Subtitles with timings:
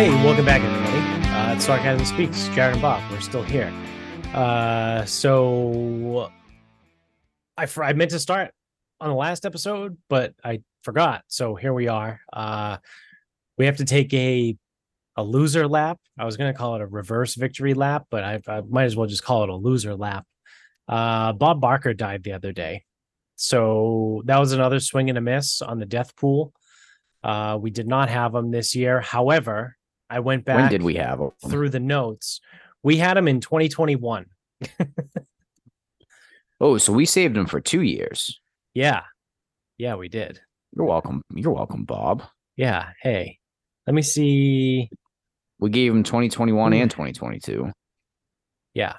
[0.00, 1.28] Hey, welcome back, everybody.
[1.28, 2.48] Uh, it's Sarcasm Speaks.
[2.54, 3.70] Jared and Bob, we're still here.
[4.32, 6.30] Uh, so
[7.58, 8.54] I I meant to start
[8.98, 11.24] on the last episode, but I forgot.
[11.26, 12.18] So here we are.
[12.32, 12.78] Uh,
[13.58, 14.56] we have to take a
[15.16, 15.98] a loser lap.
[16.18, 18.96] I was going to call it a reverse victory lap, but I, I might as
[18.96, 20.24] well just call it a loser lap.
[20.88, 22.84] Uh, Bob Barker died the other day,
[23.36, 26.54] so that was another swing and a miss on the death pool.
[27.22, 29.02] Uh, we did not have him this year.
[29.02, 29.76] However,
[30.10, 30.56] I went back.
[30.56, 31.30] When did we have him?
[31.48, 32.40] through the notes?
[32.82, 34.26] We had him in 2021.
[36.62, 38.38] Oh, so we saved him for two years.
[38.74, 39.00] Yeah,
[39.78, 40.40] yeah, we did.
[40.76, 41.22] You're welcome.
[41.34, 42.22] You're welcome, Bob.
[42.56, 42.90] Yeah.
[43.00, 43.38] Hey,
[43.86, 44.90] let me see.
[45.58, 46.78] We gave him 2021 Hmm.
[46.78, 47.72] and 2022.
[48.74, 48.96] Yeah.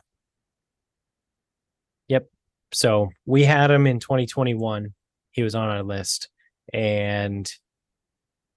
[2.07, 2.29] Yep.
[2.73, 4.93] So we had him in 2021.
[5.29, 6.29] He was on our list
[6.73, 7.47] and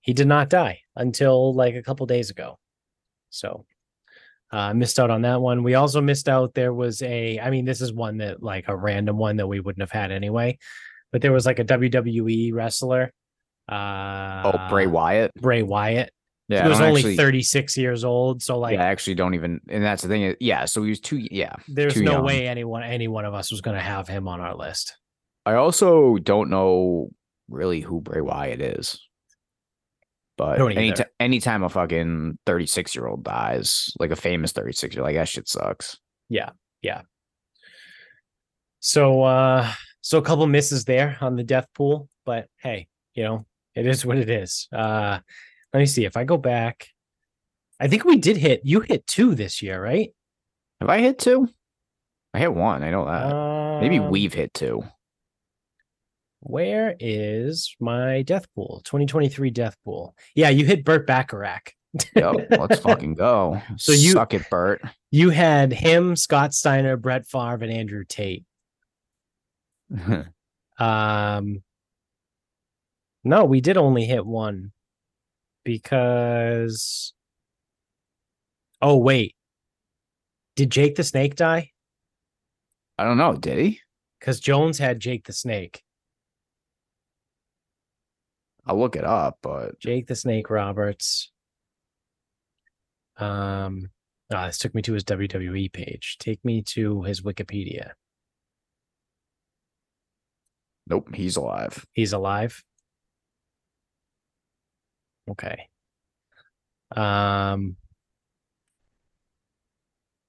[0.05, 2.59] he did not die until like a couple days ago.
[3.31, 3.65] So
[4.53, 5.63] uh missed out on that one.
[5.63, 8.77] We also missed out there was a I mean this is one that like a
[8.77, 10.59] random one that we wouldn't have had anyway.
[11.11, 13.13] But there was like a WWE wrestler
[13.69, 15.33] uh Oh, Bray Wyatt.
[15.41, 16.13] Bray Wyatt.
[16.49, 19.63] Yeah, he was only actually, 36 years old, so like yeah, I actually don't even.
[19.71, 20.37] And that's the thing.
[20.41, 22.25] Yeah, so he was too, Yeah, there's too no young.
[22.27, 24.95] way anyone any one of us was going to have him on our list.
[25.47, 27.09] I also don't know
[27.49, 29.01] really who Bray Wyatt is.
[30.37, 31.07] But any either.
[31.21, 35.29] anytime a fucking 36 year old dies, like a famous 36 year old, like that
[35.29, 35.99] shit sucks.
[36.29, 36.51] Yeah.
[36.83, 37.03] Yeah.
[38.81, 43.47] So uh so a couple misses there on the death pool, but hey, you know,
[43.75, 44.69] it is what it is.
[44.73, 45.21] Uh
[45.73, 46.89] let me see if I go back.
[47.81, 50.11] I think we did hit you hit two this year, right?
[50.81, 51.49] Have I hit two?
[52.33, 52.83] I hit one.
[52.83, 53.33] I know that.
[53.33, 54.83] Uh, Maybe Um, we've hit two.
[56.45, 58.83] Where is my death pool?
[58.85, 60.15] 2023 death pool.
[60.35, 61.73] Yeah, you hit Burt Bacharach.
[62.15, 63.61] Yep, let's fucking go.
[63.77, 64.83] So you- suck it, Burt.
[65.11, 68.45] You had him, Scott Steiner, Brett Favre, and Andrew Tate.
[70.77, 71.63] Um,
[73.23, 74.73] no, we did only hit one
[75.65, 77.13] because.
[78.83, 79.37] Oh wait,
[80.57, 81.71] did Jake the Snake die?
[82.99, 83.35] I don't know.
[83.35, 83.81] Did he?
[84.19, 85.84] Because Jones had Jake the Snake.
[88.67, 91.31] I'll look it up, but Jake the Snake Roberts.
[93.17, 93.91] Um,
[94.33, 96.17] ah, this took me to his WWE page.
[96.19, 97.93] Take me to his Wikipedia.
[100.87, 101.87] nope, he's alive.
[101.93, 102.63] He's alive.
[105.31, 105.69] Okay.
[106.95, 107.77] Um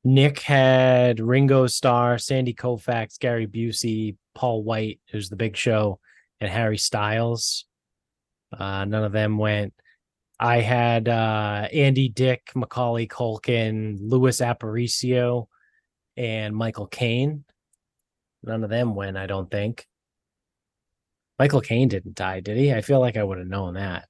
[0.03, 5.99] Nick had Ringo Starr, Sandy Koufax, Gary Busey, Paul White, who's the big show,
[6.39, 7.65] and Harry Styles.
[8.57, 9.73] Uh none of them went.
[10.39, 15.47] I had uh Andy Dick, Macaulay Culkin, Louis Aparicio,
[16.17, 17.43] and Michael Caine.
[18.43, 19.87] None of them went, I don't think.
[21.39, 22.73] Michael Caine didn't die, did he?
[22.73, 24.07] I feel like I would have known that.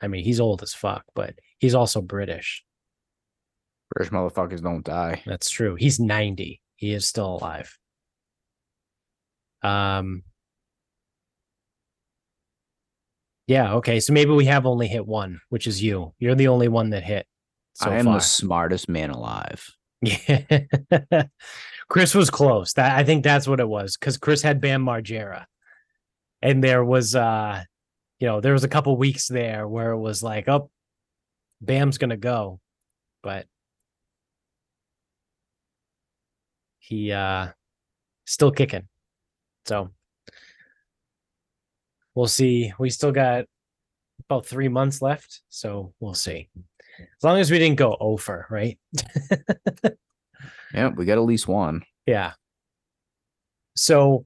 [0.00, 2.64] I mean, he's old as fuck, but he's also British.
[3.94, 5.22] British motherfuckers don't die.
[5.26, 5.74] That's true.
[5.76, 6.60] He's 90.
[6.74, 7.78] He is still alive.
[9.62, 10.22] Um
[13.46, 14.00] Yeah, okay.
[14.00, 16.14] So maybe we have only hit one, which is you.
[16.18, 17.26] You're the only one that hit
[17.76, 18.14] so I am far.
[18.14, 19.70] the smartest man alive.
[20.00, 20.62] Yeah.
[21.88, 22.72] Chris was close.
[22.72, 25.44] That I think that's what it was because Chris had Bam Margera.
[26.40, 27.62] And there was uh
[28.18, 30.70] you know, there was a couple weeks there where it was like, oh,
[31.60, 32.60] Bam's gonna go.
[33.22, 33.46] But
[36.78, 37.48] he uh
[38.24, 38.88] still kicking.
[39.66, 39.90] So
[42.16, 42.72] we'll see.
[42.80, 43.44] We still got
[44.28, 46.48] about three months left, so we'll see.
[46.98, 48.78] As long as we didn't go over, right?
[50.74, 51.84] Yeah, we got at least one.
[52.06, 52.32] Yeah.
[53.76, 54.24] So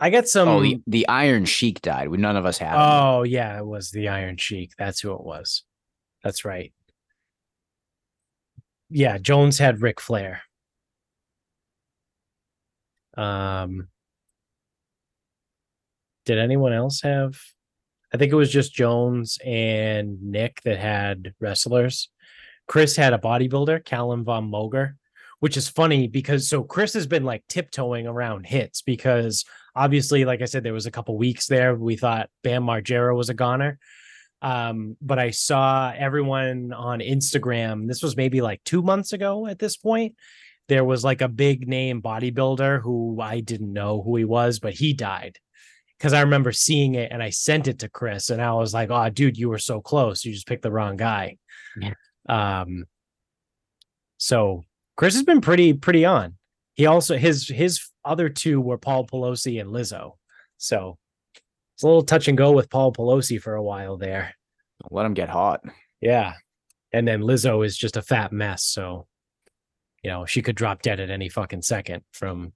[0.00, 0.48] I got some.
[0.48, 2.08] oh, the, the Iron Sheik died.
[2.08, 2.80] We none of us had him.
[2.80, 4.72] oh yeah, it was the Iron Sheik.
[4.78, 5.62] That's who it was.
[6.24, 6.72] That's right.
[8.88, 10.42] Yeah, Jones had Ric Flair.
[13.16, 13.88] Um,
[16.26, 17.38] did anyone else have?
[18.12, 22.10] I think it was just Jones and Nick that had wrestlers.
[22.68, 24.94] Chris had a bodybuilder, Calum von Moger,
[25.40, 29.44] which is funny because so Chris has been like tiptoeing around hits because
[29.74, 33.28] obviously, like I said, there was a couple weeks there we thought Bam Margera was
[33.28, 33.78] a goner.
[34.42, 37.86] Um, but I saw everyone on Instagram.
[37.88, 40.16] This was maybe like two months ago at this point.
[40.68, 44.74] There was like a big name bodybuilder who I didn't know who he was, but
[44.74, 45.38] he died
[45.98, 48.90] because I remember seeing it and I sent it to Chris and I was like,
[48.90, 50.24] oh, dude, you were so close.
[50.24, 51.36] You just picked the wrong guy.
[51.80, 51.92] Yeah.
[52.28, 52.84] Um,
[54.18, 54.64] so
[54.96, 56.34] Chris has been pretty pretty on.
[56.74, 60.12] He also his his other two were Paul Pelosi and Lizzo.
[60.58, 60.98] So
[61.74, 64.34] it's a little touch and go with Paul Pelosi for a while there.
[64.90, 65.60] Let him get hot.
[66.00, 66.34] Yeah.
[66.92, 68.64] And then Lizzo is just a fat mess.
[68.64, 69.06] So,
[70.02, 72.52] you know, she could drop dead at any fucking second from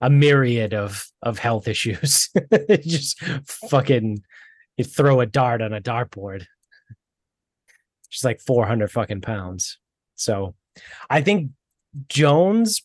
[0.00, 2.30] a myriad of of health issues.
[2.80, 3.20] just
[3.68, 4.22] fucking
[4.76, 6.44] you throw a dart on a dartboard.
[8.08, 9.78] She's like 400 fucking pounds.
[10.14, 10.54] So
[11.10, 11.50] I think
[12.08, 12.82] Jones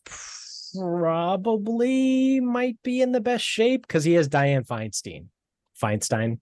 [0.76, 5.28] probably might be in the best shape because he has Dianne Feinstein.
[5.82, 6.40] Feinstein.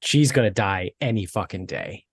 [0.00, 2.04] She's gonna die any fucking day.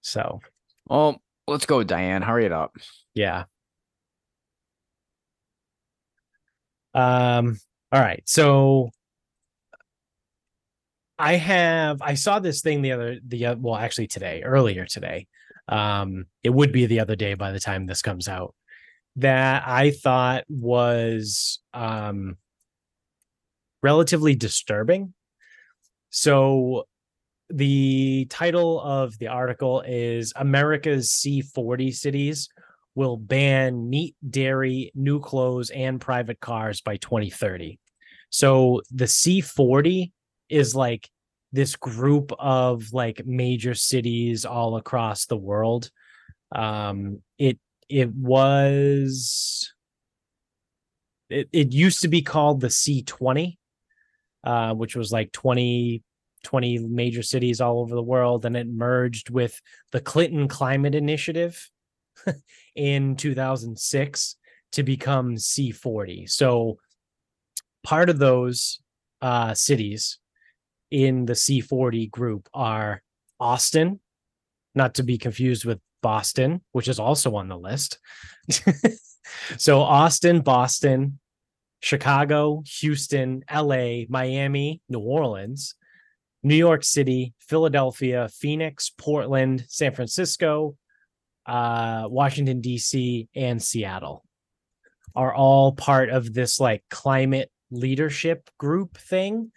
[0.00, 0.40] So
[0.86, 2.24] Well, let's go, Dianne.
[2.24, 2.76] Hurry it up.
[3.14, 3.44] yeah.
[6.94, 7.58] Um,
[7.90, 8.22] all right.
[8.26, 8.90] So
[11.18, 15.26] I have I saw this thing the other the well actually today earlier today.
[15.68, 18.54] Um, it would be the other day by the time this comes out
[19.16, 22.36] that I thought was um
[23.82, 25.14] relatively disturbing.
[26.10, 26.86] So
[27.50, 32.48] the title of the article is America's C40 cities
[32.94, 37.78] will ban meat, dairy, new clothes, and private cars by 2030.
[38.30, 40.10] So the C40
[40.48, 41.08] is like
[41.52, 45.90] this group of like major cities all across the world.
[46.54, 47.58] Um, it
[47.88, 49.72] it was
[51.28, 53.56] it, it used to be called the C20,
[54.44, 56.02] uh, which was like 20
[56.44, 59.60] 20 major cities all over the world, and it merged with
[59.92, 61.70] the Clinton Climate Initiative
[62.74, 64.36] in 2006
[64.72, 66.30] to become C40.
[66.30, 66.78] So
[67.82, 68.80] part of those
[69.20, 70.18] uh, cities
[70.90, 73.02] in the C40 group are
[73.40, 74.00] Austin,
[74.74, 77.98] not to be confused with Boston, which is also on the list.
[79.56, 81.18] so Austin, Boston,
[81.80, 85.74] Chicago, Houston, LA, Miami, New Orleans,
[86.42, 90.76] New York City, Philadelphia, Phoenix, Portland, San Francisco,
[91.46, 94.24] uh, Washington, D.C., and Seattle
[95.14, 99.52] are all part of this like climate leadership group thing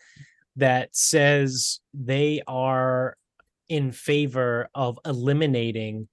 [0.56, 3.18] that says they are
[3.68, 6.08] in favor of eliminating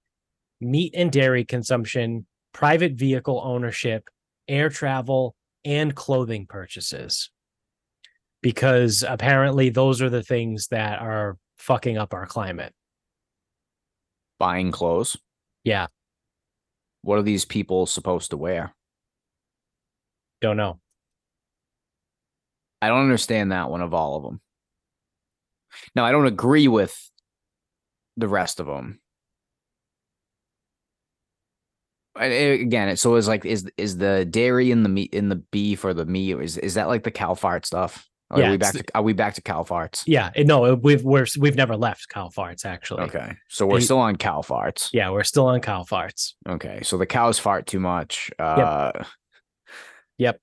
[0.60, 4.08] meat and dairy consumption, private vehicle ownership,
[4.48, 5.34] air travel,
[5.64, 7.30] and clothing purchases.
[8.42, 12.75] Because apparently those are the things that are fucking up our climate.
[14.38, 15.16] Buying clothes.
[15.64, 15.87] Yeah,
[17.03, 18.75] What are these people supposed to wear?
[20.41, 20.81] don't know.
[22.81, 24.41] I don't understand that one of all of them.
[25.94, 27.11] Now, I don't agree with
[28.17, 28.99] the rest of them.
[32.17, 35.85] again, it so is like is is the dairy in the meat in the beef
[35.85, 38.06] or the meat is is that like the cow fart stuff?
[38.32, 38.73] Or Yeah, are we back?
[38.73, 40.02] To, are we back to cow farts?
[40.06, 43.02] Yeah, no, we've we're we've never left cow farts actually.
[43.02, 44.88] Okay, so we're still on cow farts.
[44.93, 46.33] Yeah, we're still on cow farts.
[46.49, 48.30] Okay, so the cows fart too much.
[48.38, 48.92] Uh,
[50.18, 50.40] Yep.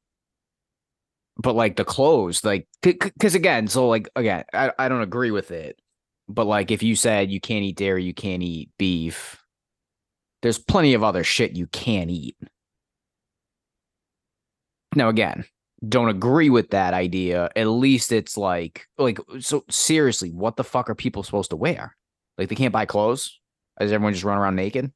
[1.37, 5.51] But like the clothes, like, because again, so like again, I, I don't agree with
[5.51, 5.79] it.
[6.27, 9.41] But like, if you said you can't eat dairy, you can't eat beef,
[10.41, 12.35] there's plenty of other shit you can't eat.
[14.95, 15.45] Now, again,
[15.87, 17.49] don't agree with that idea.
[17.55, 21.95] At least it's like, like, so seriously, what the fuck are people supposed to wear?
[22.37, 23.39] Like, they can't buy clothes?
[23.79, 24.91] Does everyone just run around naked?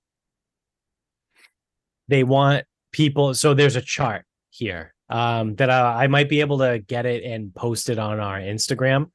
[2.10, 3.34] They want people.
[3.34, 7.24] So there's a chart here um, that I, I might be able to get it
[7.24, 9.12] and post it on our Instagram.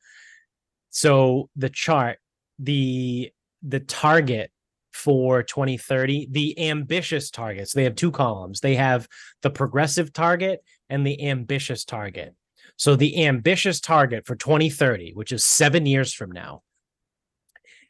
[0.90, 2.18] So the chart,
[2.58, 3.30] the
[3.62, 4.50] the target
[4.92, 7.72] for 2030, the ambitious targets.
[7.72, 8.60] They have two columns.
[8.60, 9.06] They have
[9.42, 12.34] the progressive target and the ambitious target.
[12.76, 16.62] So the ambitious target for 2030, which is seven years from now,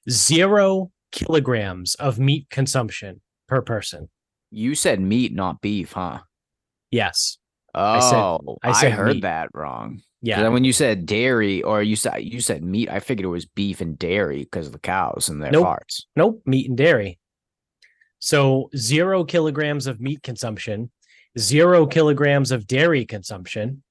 [0.09, 4.09] zero kilograms of meat consumption per person.
[4.51, 6.21] You said meat, not beef, huh?
[6.91, 7.39] Yes.
[7.75, 9.23] Oh, said- I, I said heard meat.
[9.23, 10.01] that wrong.
[10.23, 10.43] Yeah.
[10.43, 13.47] Then when you said dairy or you said you said meat, I figured it was
[13.47, 15.67] beef and dairy because of the cows and their Nope.
[15.67, 16.03] farts.
[16.17, 17.19] Nope, meat and dairy.
[18.19, 20.91] So zero kilograms of meat consumption,
[21.37, 23.83] zero kilograms of dairy consumption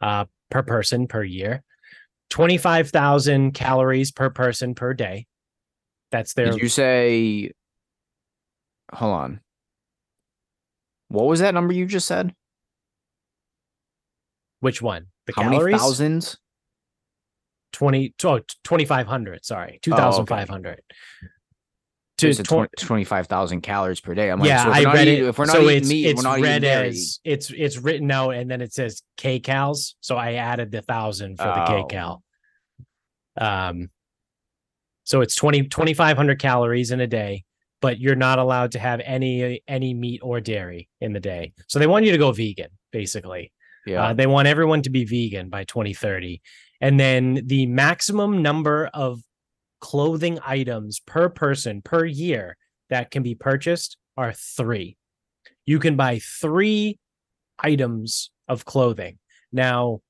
[0.00, 1.62] uh, per person per year,
[2.30, 5.26] 25,000 calories per person per day.
[6.10, 7.52] That's their Did you say?
[8.94, 9.40] Hold on.
[11.08, 12.32] What was that number you just said?
[14.60, 15.06] which one?
[15.26, 15.64] The How calories?
[15.64, 16.38] many thousands?
[17.74, 20.82] 20 oh, 2500 sorry 2500 to
[22.18, 24.30] to 20, 20, 25,000 calories per day.
[24.30, 26.06] I'm like, yeah so I read eating, it if we're not so eating it's meat,
[26.06, 26.88] it's we're not eating read dairy.
[26.88, 30.82] as it's it's written out and then it says k cals so I added the
[30.82, 31.84] thousand for the k Oh.
[31.86, 32.22] cal
[33.40, 33.88] um
[35.04, 37.44] so it's 20 2500 calories in a day
[37.80, 41.78] but you're not allowed to have any any meat or dairy in the day so
[41.78, 43.52] they want you to go vegan basically
[43.86, 44.08] yeah.
[44.08, 46.42] Uh, they want everyone to be vegan by 2030.
[46.82, 49.22] And then the maximum number of
[49.80, 52.56] clothing items per person per year
[52.90, 54.96] that can be purchased are three.
[55.66, 56.98] You can buy three
[57.58, 59.18] items of clothing.
[59.52, 60.00] Now,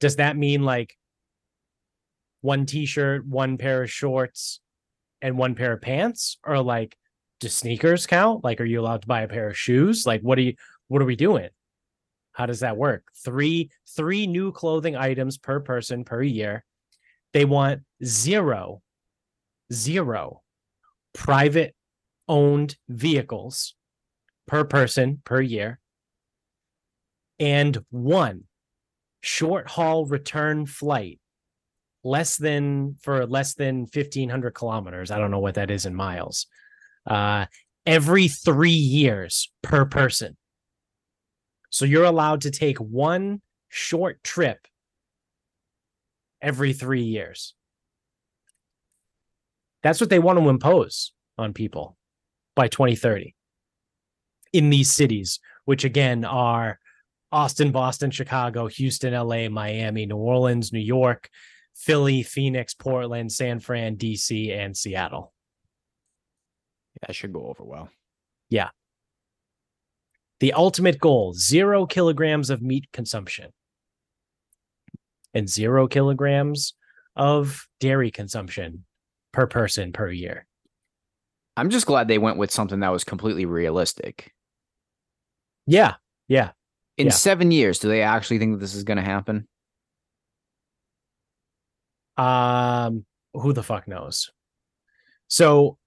[0.00, 0.96] does that mean like
[2.40, 4.60] one t shirt, one pair of shorts,
[5.20, 6.38] and one pair of pants?
[6.44, 6.96] Or like,
[7.40, 8.44] do sneakers count?
[8.44, 10.06] Like, are you allowed to buy a pair of shoes?
[10.06, 10.54] Like, what are you,
[10.88, 11.48] what are we doing?
[12.32, 13.04] How does that work?
[13.24, 16.64] Three three new clothing items per person per year.
[17.32, 18.81] They want zero,
[19.72, 20.42] zero
[21.12, 21.74] private
[22.28, 23.74] owned vehicles
[24.46, 25.78] per person per year,
[27.38, 28.44] and one
[29.20, 31.18] short haul return flight
[32.04, 35.10] less than for less than 1500 kilometers.
[35.10, 36.46] I don't know what that is in miles.
[37.06, 37.46] Uh,
[37.86, 40.36] every three years per person.
[41.70, 44.66] So you're allowed to take one short trip
[46.40, 47.54] every three years.
[49.82, 51.96] That's what they want to impose on people
[52.54, 53.34] by 2030
[54.52, 56.78] in these cities, which again are
[57.30, 61.30] Austin, Boston, Chicago, Houston, LA, Miami, New Orleans, New York,
[61.74, 65.32] Philly, Phoenix, Portland, San Fran, DC, and Seattle.
[67.00, 67.88] that should go over well.
[68.50, 68.68] Yeah.
[70.40, 73.50] The ultimate goal zero kilograms of meat consumption
[75.32, 76.74] and zero kilograms
[77.16, 78.84] of dairy consumption
[79.32, 80.46] per person per year.
[81.56, 84.32] I'm just glad they went with something that was completely realistic.
[85.66, 85.94] Yeah.
[86.28, 86.52] Yeah.
[86.96, 87.12] In Yeah.
[87.12, 89.46] seven years, do they actually think that this is going to happen?
[92.16, 94.30] Um, who the fuck knows?
[95.28, 95.78] So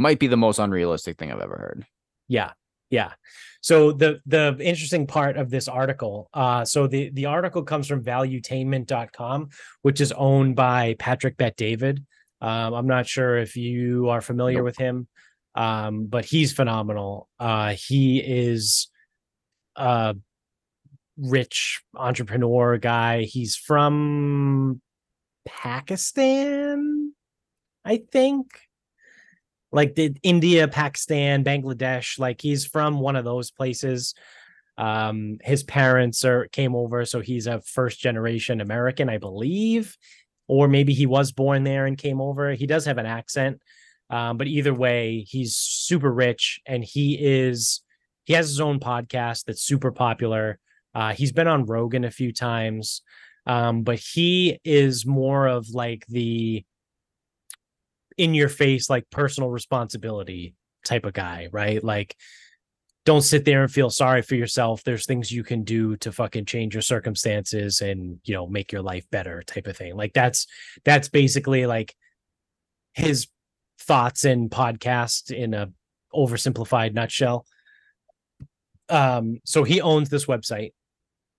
[0.00, 1.84] Might be the most unrealistic thing I've ever heard.
[2.28, 2.52] Yeah.
[2.90, 3.12] Yeah.
[3.60, 8.02] So the the interesting part of this article, uh, so the the article comes from
[8.02, 9.48] valuetainment.com,
[9.82, 12.04] which is owned by Patrick Bet David.
[12.40, 14.64] Um, I'm not sure if you are familiar Nope.
[14.64, 15.08] with him,
[15.54, 17.28] um, but he's phenomenal.
[17.38, 18.88] Uh, he is
[19.76, 20.14] a
[21.16, 23.22] rich entrepreneur guy.
[23.22, 24.80] He's from
[25.46, 27.12] Pakistan,
[27.84, 28.67] I think
[29.72, 32.18] like the India, Pakistan, Bangladesh.
[32.18, 34.14] Like he's from one of those places.
[34.76, 39.96] Um, his parents are came over, so he's a first generation American, I believe,
[40.46, 42.52] or maybe he was born there and came over.
[42.52, 43.60] He does have an accent,
[44.08, 47.82] um, but either way, he's super rich, and he is
[48.24, 50.58] he has his own podcast that's super popular.
[50.94, 53.02] Uh, he's been on Rogan a few times,
[53.46, 56.64] um, but he is more of like the
[58.18, 61.82] in your face like personal responsibility type of guy, right?
[61.82, 62.16] Like
[63.06, 64.84] don't sit there and feel sorry for yourself.
[64.84, 68.82] There's things you can do to fucking change your circumstances and, you know, make your
[68.82, 69.96] life better type of thing.
[69.96, 70.46] Like that's
[70.84, 71.94] that's basically like
[72.92, 73.28] his
[73.80, 75.70] thoughts and podcast in a
[76.12, 77.46] oversimplified nutshell.
[78.90, 80.72] Um so he owns this website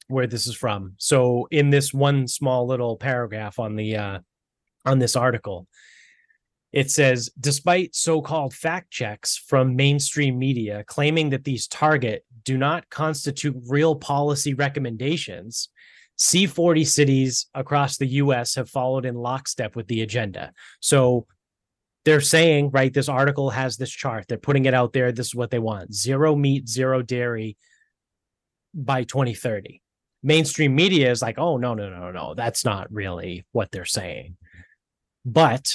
[0.08, 0.96] where this is from.
[0.98, 4.20] So in this one small little paragraph on the uh
[4.86, 5.68] on this article,
[6.72, 12.90] it says despite so-called fact checks from mainstream media claiming that these target do not
[12.90, 15.70] constitute real policy recommendations
[16.20, 20.52] c40 cities across the us have followed in lockstep with the agenda.
[20.82, 21.26] So
[22.04, 24.26] they're saying right this article has this chart.
[24.28, 25.12] They're putting it out there.
[25.12, 25.94] This is what they want.
[25.94, 27.58] Zero meat zero dairy
[28.74, 29.82] by 2030
[30.22, 32.34] mainstream media is like oh no no no no.
[32.34, 34.36] That's not really what they're saying.
[35.26, 35.72] But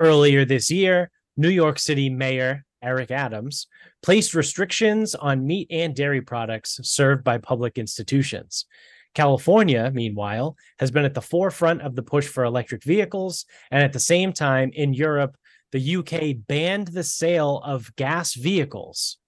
[0.00, 3.68] Earlier this year, New York City Mayor Eric Adams
[4.02, 8.66] placed restrictions on meat and dairy products served by public institutions.
[9.14, 13.44] California, meanwhile, has been at the forefront of the push for electric vehicles.
[13.70, 15.36] And at the same time, in Europe,
[15.70, 19.18] the UK banned the sale of gas vehicles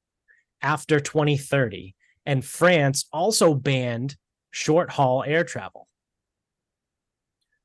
[0.62, 1.94] after 2030.
[2.26, 4.16] And France also banned
[4.50, 5.86] short haul air travel.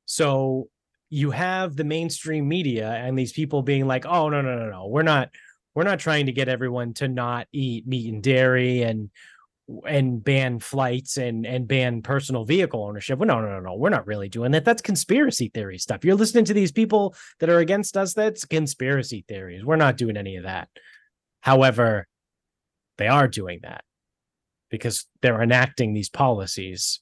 [0.04, 0.68] So
[1.10, 4.86] you have the mainstream media and these people being like, "Oh no, no, no, no,
[4.86, 5.30] we're not,
[5.74, 9.10] we're not trying to get everyone to not eat meat and dairy, and
[9.86, 13.18] and ban flights and and ban personal vehicle ownership.
[13.18, 13.74] Well, no, no, no, no.
[13.74, 14.64] We're not really doing that.
[14.64, 16.04] That's conspiracy theory stuff.
[16.04, 18.14] You're listening to these people that are against us.
[18.14, 19.64] That's conspiracy theories.
[19.64, 20.68] We're not doing any of that.
[21.40, 22.06] However,
[22.98, 23.82] they are doing that
[24.70, 27.00] because they're enacting these policies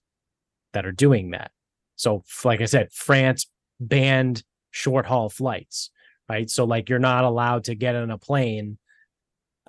[0.72, 1.50] that are doing that.
[1.96, 3.46] So, like I said, France
[3.80, 5.90] banned short haul flights,
[6.28, 6.48] right?
[6.50, 8.78] So, like, you're not allowed to get on a plane.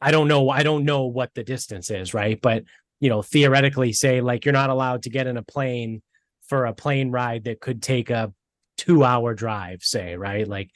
[0.02, 0.50] I don't know.
[0.50, 2.40] I don't know what the distance is, right?
[2.42, 2.64] But,
[3.00, 6.02] you know, theoretically, say, like, you're not allowed to get in a plane
[6.48, 8.34] for a plane ride that could take a
[8.78, 10.48] two hour drive, say, right?
[10.48, 10.72] Like,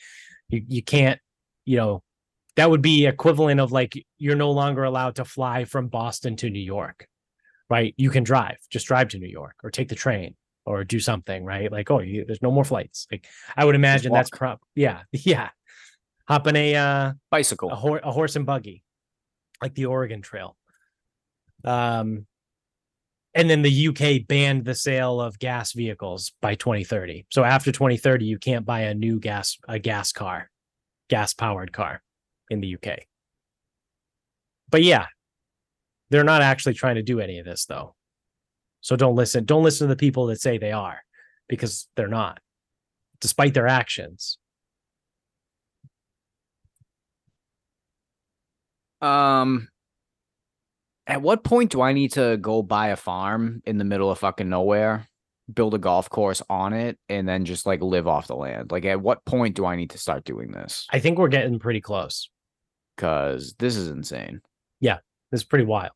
[0.49, 1.19] you, you can't,
[1.65, 2.03] you know,
[2.55, 6.49] that would be equivalent of like you're no longer allowed to fly from Boston to
[6.49, 7.07] New York,
[7.69, 7.93] right?
[7.97, 10.35] You can drive, just drive to New York or take the train
[10.65, 11.71] or do something, right?
[11.71, 13.07] Like, oh, you, there's no more flights.
[13.11, 14.61] Like, I would imagine that's prop.
[14.75, 15.49] Yeah, yeah.
[16.27, 18.83] Hop in a uh, bicycle, a, hor- a horse and buggy,
[19.61, 20.55] like the Oregon Trail.
[21.65, 22.25] Um,
[23.35, 27.25] and then the UK banned the sale of gas vehicles by 2030.
[27.31, 30.49] So after 2030, you can't buy a new gas a gas car,
[31.09, 32.01] gas powered car
[32.49, 32.99] in the UK.
[34.69, 35.07] But yeah,
[36.09, 37.95] they're not actually trying to do any of this though.
[38.83, 39.45] So don't listen.
[39.45, 40.99] Don't listen to the people that say they are
[41.47, 42.39] because they're not,
[43.21, 44.37] despite their actions.
[49.01, 49.69] Um,
[51.07, 54.19] at what point do I need to go buy a farm in the middle of
[54.19, 55.07] fucking nowhere,
[55.53, 58.71] build a golf course on it, and then just like live off the land?
[58.71, 60.87] Like, at what point do I need to start doing this?
[60.91, 62.29] I think we're getting pretty close.
[62.97, 64.41] Because this is insane.
[64.81, 64.97] Yeah,
[65.31, 65.93] this is pretty wild.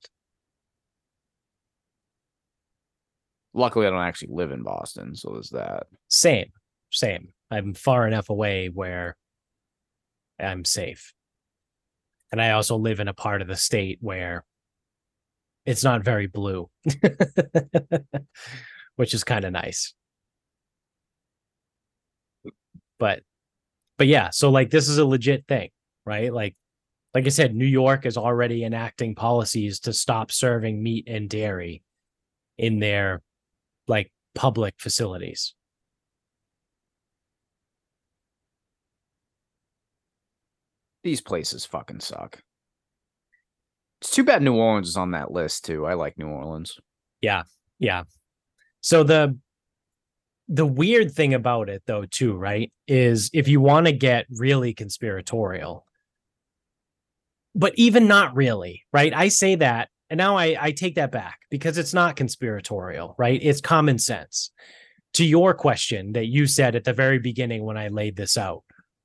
[3.57, 5.87] Luckily, I don't actually live in Boston, so there's that.
[6.09, 6.51] Same,
[6.91, 7.29] same.
[7.49, 9.17] I'm far enough away where
[10.39, 11.11] I'm safe.
[12.31, 14.45] And I also live in a part of the state where
[15.65, 16.69] it's not very blue,
[18.95, 19.95] which is kind of nice.
[22.99, 23.23] But,
[23.97, 25.69] but yeah, so like this is a legit thing,
[26.05, 26.31] right?
[26.31, 26.55] Like,
[27.15, 31.81] like I said, New York is already enacting policies to stop serving meat and dairy
[32.59, 33.23] in their
[33.87, 35.53] like public facilities.
[41.03, 42.41] These places fucking suck.
[44.01, 45.85] It's too bad New Orleans is on that list too.
[45.85, 46.77] I like New Orleans.
[47.21, 47.43] Yeah.
[47.79, 48.03] Yeah.
[48.81, 49.37] So the
[50.49, 54.73] the weird thing about it though too, right, is if you want to get really
[54.73, 55.85] conspiratorial,
[57.53, 59.13] but even not really, right?
[59.13, 63.39] I say that and now I, I take that back because it's not conspiratorial, right?
[63.41, 64.51] It's common sense.
[65.13, 68.63] To your question that you said at the very beginning when I laid this out,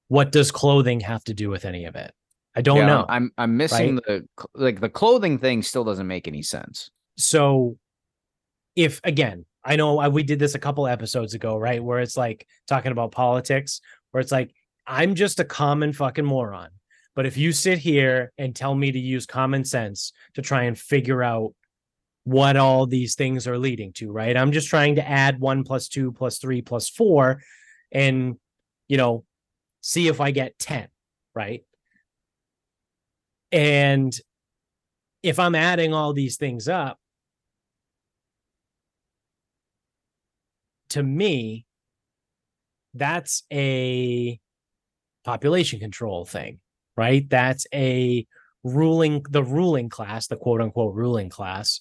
[0.09, 2.13] what does clothing have to do with any of it?
[2.55, 3.07] I don't yeah, know.
[3.09, 4.23] I'm I'm missing right?
[4.37, 6.91] the like the clothing thing still doesn't make any sense.
[7.17, 7.79] So
[8.77, 11.83] if again, I know I, we did this a couple episodes ago, right?
[11.83, 14.53] Where it's like talking about politics, where it's like
[14.87, 16.69] I'm just a common fucking moron.
[17.15, 20.79] But if you sit here and tell me to use common sense to try and
[20.79, 21.55] figure out
[22.25, 24.37] what all these things are leading to, right?
[24.37, 27.43] I'm just trying to add one plus two plus three plus four
[27.91, 28.37] and,
[28.89, 29.25] you know,
[29.81, 30.89] see if I get 10,
[31.35, 31.65] right?
[33.51, 34.17] And
[35.23, 36.99] if I'm adding all these things up,
[40.91, 41.67] to me,
[42.95, 44.39] that's a
[45.25, 46.61] population control thing
[46.97, 47.29] right?
[47.29, 48.27] That's a
[48.65, 51.81] ruling, the ruling class, the quote unquote ruling class,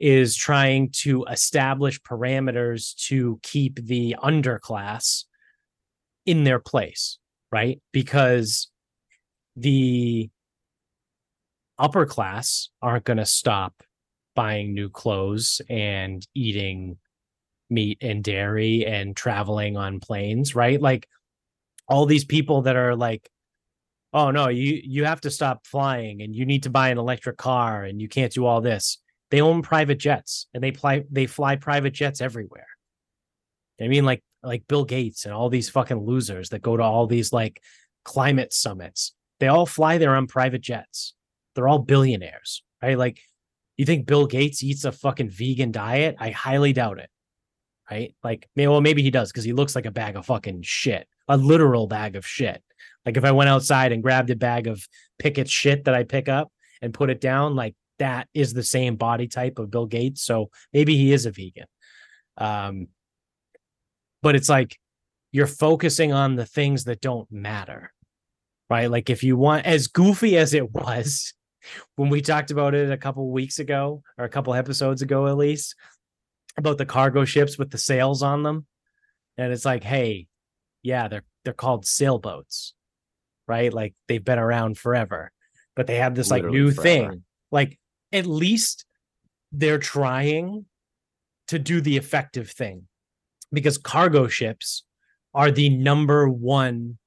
[0.00, 5.24] is trying to establish parameters to keep the underclass
[6.24, 7.18] in their place,
[7.50, 7.80] right?
[7.92, 8.68] Because
[9.56, 10.30] the
[11.78, 13.82] upper class aren't going to stop
[14.34, 16.96] buying new clothes and eating
[17.70, 20.80] meat and dairy and traveling on planes, right?
[20.80, 21.08] Like
[21.88, 23.28] all these people that are like
[24.12, 27.36] oh no you you have to stop flying and you need to buy an electric
[27.36, 28.98] car and you can't do all this.
[29.30, 32.66] They own private jets and they fly they fly private jets everywhere.
[33.80, 34.04] I mean?
[34.04, 37.60] Like like bill gates and all these fucking losers that go to all these like
[38.04, 39.14] climate summits.
[39.40, 41.14] They all fly their own private jets.
[41.54, 42.98] They're all billionaires right?
[42.98, 43.20] Like
[43.76, 46.16] you think bill gates eats a fucking vegan diet?
[46.18, 47.10] I highly doubt it
[47.90, 48.14] right?
[48.22, 51.36] Like well maybe he does because he looks like a bag of fucking shit a
[51.36, 52.62] literal bag of shit
[53.08, 54.86] like if I went outside and grabbed a bag of
[55.18, 58.96] Pickett shit that I pick up and put it down, like that is the same
[58.96, 60.22] body type of Bill Gates.
[60.22, 61.64] So maybe he is a vegan.
[62.36, 62.88] Um,
[64.20, 64.78] but it's like
[65.32, 67.94] you're focusing on the things that don't matter,
[68.68, 68.90] right?
[68.90, 71.32] Like if you want, as goofy as it was,
[71.96, 75.38] when we talked about it a couple weeks ago or a couple episodes ago at
[75.38, 75.74] least
[76.58, 78.66] about the cargo ships with the sails on them
[79.38, 80.26] and it's like hey
[80.82, 82.74] yeah they're they're called sailboats
[83.48, 83.72] right?
[83.72, 85.32] Like they've been around forever
[85.78, 86.82] but they have this like new forever.
[86.82, 87.78] thing like
[88.12, 88.84] at least
[89.52, 90.66] they're trying
[91.46, 92.88] to do the effective thing
[93.52, 94.82] because cargo ships
[95.34, 96.98] are the number one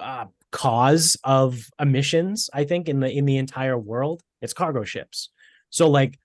[0.00, 4.22] uh, cause of emissions i think in the in the entire world.
[4.40, 5.28] It's cargo ships.
[5.68, 6.18] So like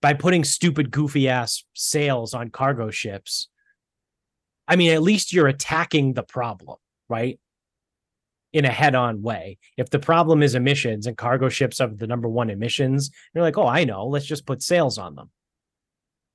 [0.00, 3.48] by putting stupid goofy ass sails on cargo ships
[4.66, 6.78] i mean at least you're attacking the problem
[7.10, 7.38] right?
[8.52, 9.58] In a head-on way.
[9.76, 13.58] If the problem is emissions and cargo ships are the number one emissions you're like
[13.58, 14.06] oh i know.
[14.06, 15.30] Let's just put sails on them.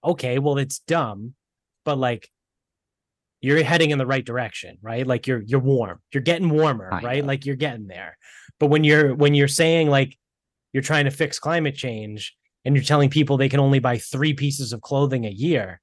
[0.04, 1.34] Okay well it's dumb
[1.84, 2.30] but like
[3.42, 5.06] you're heading in the right direction right?
[5.06, 6.02] Like you're you're warm.
[6.14, 7.06] You're getting warmer Kinda.
[7.08, 7.26] right?
[7.26, 8.18] like you're getting there.
[8.60, 10.18] But when you're when you're saying like
[10.74, 14.34] you're trying to fix climate change and you're telling people they can only buy three
[14.34, 15.80] pieces of clothing a year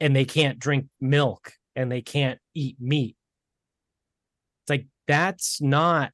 [0.00, 3.16] and they can't drink milk and they can't eat meat
[5.06, 6.12] that's not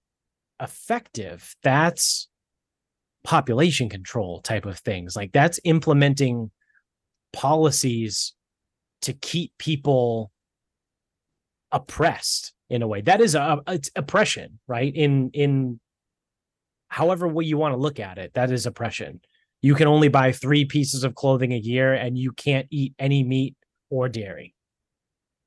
[0.60, 1.54] effective.
[1.62, 2.28] That's
[3.24, 5.16] population control type of things.
[5.16, 6.50] Like that's implementing
[7.32, 8.34] policies
[9.02, 10.30] to keep people
[11.72, 13.00] oppressed in a way.
[13.00, 14.94] That is a it's oppression right?
[14.94, 15.80] In in
[16.88, 19.20] however way you want to look at it that is oppression.
[19.62, 23.22] You can only buy three pieces of clothing a year and you can't eat any
[23.22, 23.54] meat
[23.90, 24.54] or dairy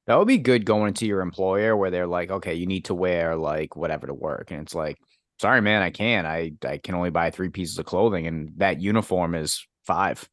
[0.07, 2.93] That would be good going to your employer where they're like, okay, you need to
[2.93, 4.51] wear like whatever to work.
[4.51, 4.97] And it's like,
[5.39, 6.27] sorry, man, I can't.
[6.27, 10.27] I, I can only buy three pieces of clothing and that uniform is five.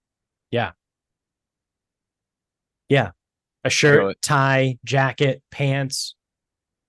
[0.51, 0.73] Yeah.
[2.89, 3.11] Yeah.
[3.63, 6.17] a shirt, tie, jacket, pants,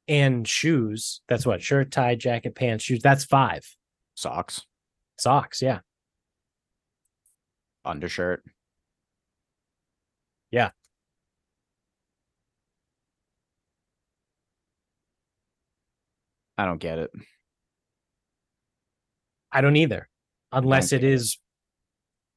[0.07, 1.21] and shoes.
[1.27, 3.01] That's what shirt, tie, jacket, pants, shoes.
[3.03, 3.63] That's five
[4.15, 4.65] Socks,
[5.19, 5.61] socks.
[5.61, 5.79] Yeah.
[7.85, 8.43] undershirt.
[10.51, 10.71] Yeah.
[16.61, 17.09] I don't get it.
[19.51, 20.07] I don't either,
[20.51, 21.13] unless it get it.
[21.13, 21.39] is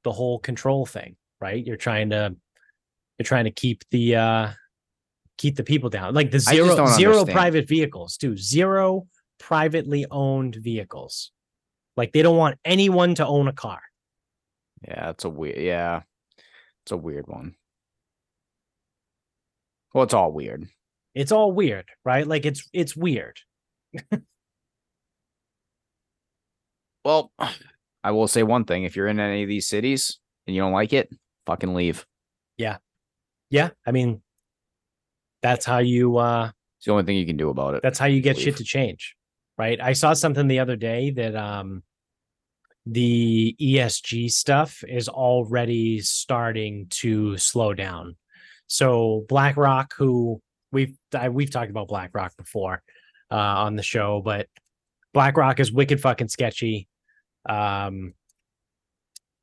[0.03, 1.63] the whole control thing, right?
[1.63, 2.35] You're trying to
[3.19, 4.51] you're trying to keep the uh
[5.37, 6.15] keep the people down.
[6.15, 7.37] Like the zero don't zero understand.
[7.37, 8.35] private vehicles, too.
[8.39, 9.07] Zero
[9.39, 11.31] privately owned vehicles.
[11.99, 13.83] Like they don't want anyone to own a car.
[14.89, 15.59] Yeah, it's a weird.
[15.59, 16.01] Yeah,
[16.83, 17.57] it's a weird one.
[19.93, 20.67] Well, it's all weird.
[21.15, 22.27] It's all weird, right?
[22.27, 23.39] Like it's it's weird.
[27.05, 27.31] Well,
[28.03, 30.73] I will say one thing: if you're in any of these cities and you don't
[30.73, 31.11] like it,
[31.45, 32.07] fucking leave.
[32.57, 32.79] Yeah,
[33.51, 33.71] yeah.
[33.87, 34.23] I mean
[35.43, 37.83] that's how you uh It's the only thing you can do about it.
[37.83, 39.15] that's how you get shit to change
[39.59, 41.83] right i saw something the other day that um
[42.87, 48.17] the esg stuff is already starting to slow down
[48.67, 50.41] so blackrock who
[50.73, 52.83] we've I, we've talked about blackrock before
[53.35, 54.49] uh on the show but
[55.13, 56.89] blackrock is wicked fucking sketchy.
[57.49, 58.15] Um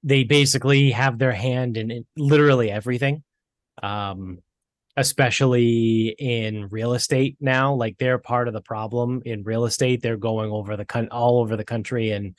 [0.04, 3.24] they basically have their hand in, literally everything
[3.84, 4.40] um
[4.98, 7.74] especially in real estate now.
[7.74, 10.02] Like they're part of the problem in real estate.
[10.02, 12.36] They're going over the con- all over the country and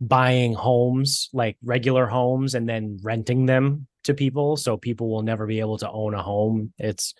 [0.00, 4.56] buying homes like regular homes and then renting them to people.
[4.56, 6.72] So people will never be able to own a home.
[6.78, 7.14] It's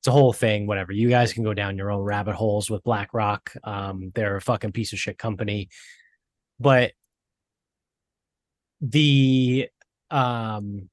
[0.00, 0.92] it's a whole thing whatever.
[0.92, 3.52] You guys can go down your own rabbit holes with blackrock.
[3.64, 5.68] Um they're a fucking piece of shit company.
[6.58, 6.92] But
[8.80, 9.68] the
[10.10, 10.88] um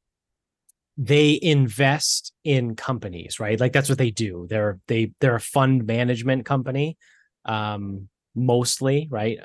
[0.97, 3.57] they invest in companies right?
[3.59, 4.45] Like that's what they do.
[4.49, 6.97] They're they they're a fund management company
[7.45, 9.39] um mostly right?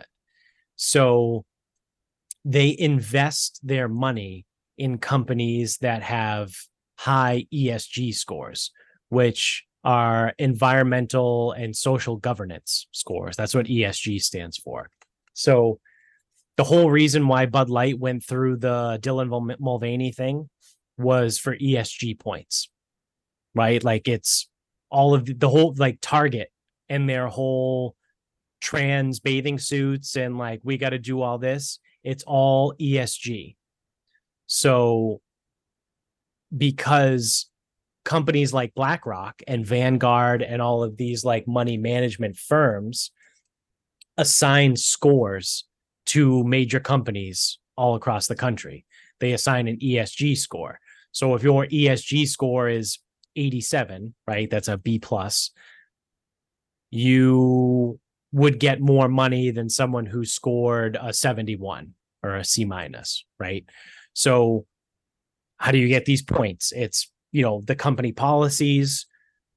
[0.75, 1.45] So
[2.45, 4.45] they invest their money
[4.77, 6.53] in companies that have
[6.99, 8.73] high ESG scores
[9.13, 14.89] which are environmental and social governance scores that's what ESG stands for
[15.35, 15.79] so
[16.57, 20.49] the whole reason why Bud Light went through the Dylan Mulvaney thing
[20.99, 22.69] was for ESG points,
[23.55, 23.83] right?
[23.83, 24.49] Like it's
[24.91, 26.51] all of the, the whole like Target
[26.89, 27.97] and their whole
[28.61, 31.79] trans bathing suits and like we got to do all this.
[32.05, 33.57] It's all ESG.
[34.47, 35.21] So
[36.57, 37.47] because
[38.05, 43.11] companies like BlackRock and Vanguard and all of these like money management firms
[44.19, 45.65] assign scores
[46.07, 48.85] to major companies all across the country.
[49.21, 50.81] They assign an ESG score.
[51.13, 52.99] So if your ESG score is
[53.37, 54.51] 87, right?
[54.51, 55.51] That's a B plus.
[56.91, 57.99] You
[58.33, 63.65] would get more money than someone who scored a 71 or a C minus, right?
[64.15, 64.67] So
[65.59, 66.73] how do you get these points?
[66.73, 69.07] It's, you know, the company policies,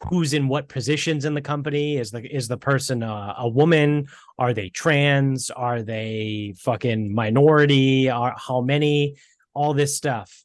[0.09, 4.07] who's in what positions in the company is the is the person a, a woman?
[4.37, 5.49] Are they trans?
[5.51, 8.09] Are they fucking minority?
[8.09, 9.15] Are how many?
[9.53, 10.43] All this stuff.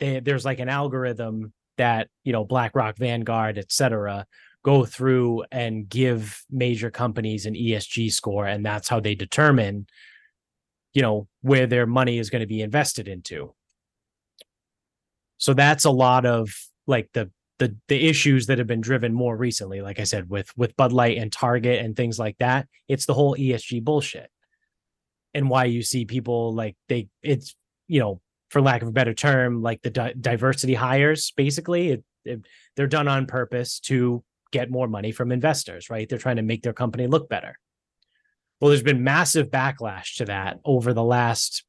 [0.00, 4.26] They, there's like an algorithm that you know blackrock vanguard etc
[4.62, 9.86] go through and give major companies an esg score and that's how they determine
[10.92, 13.54] you know where their money is going to be invested into.
[15.38, 16.50] So that's a lot of
[16.90, 20.50] like the the the issues that have been driven more recently like i said with
[20.56, 24.28] with bud light and target and things like that it's the whole esg bullshit.
[25.32, 27.54] And why you see people like they it's
[27.86, 32.04] you know for lack of a better term like the di- diversity hires basically it,
[32.24, 32.40] it,
[32.74, 36.08] they're done on purpose to get more money from investors right?
[36.08, 37.56] They're trying to make their company look better.
[38.60, 41.64] Well there's been massive backlash to that over the last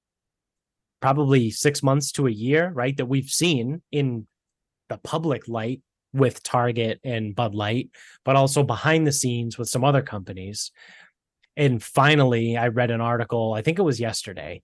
[1.01, 4.25] probably 6 months to a year right that we've seen in
[4.91, 5.81] the public light
[6.13, 7.89] with Target and Bud Light,
[8.25, 10.71] but also behind the scenes with some other companies.
[11.55, 14.63] And finally, I read an article, I think it was yesterday,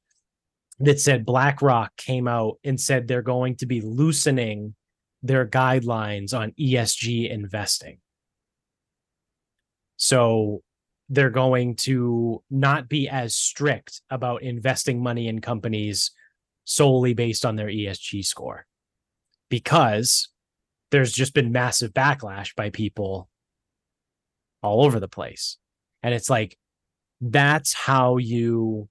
[0.79, 4.75] that said BlackRock came out and said they're going to be loosening
[5.23, 7.99] their guidelines on ESG investing.
[9.95, 10.61] So
[11.07, 16.11] they're going to not be as strict about investing money in companies
[16.65, 18.66] solely based on their ESG score
[19.49, 20.29] because
[20.91, 23.29] there's just been massive backlash by people
[24.63, 25.57] all over the place.
[26.03, 26.57] And it's like,
[27.21, 28.89] that's how you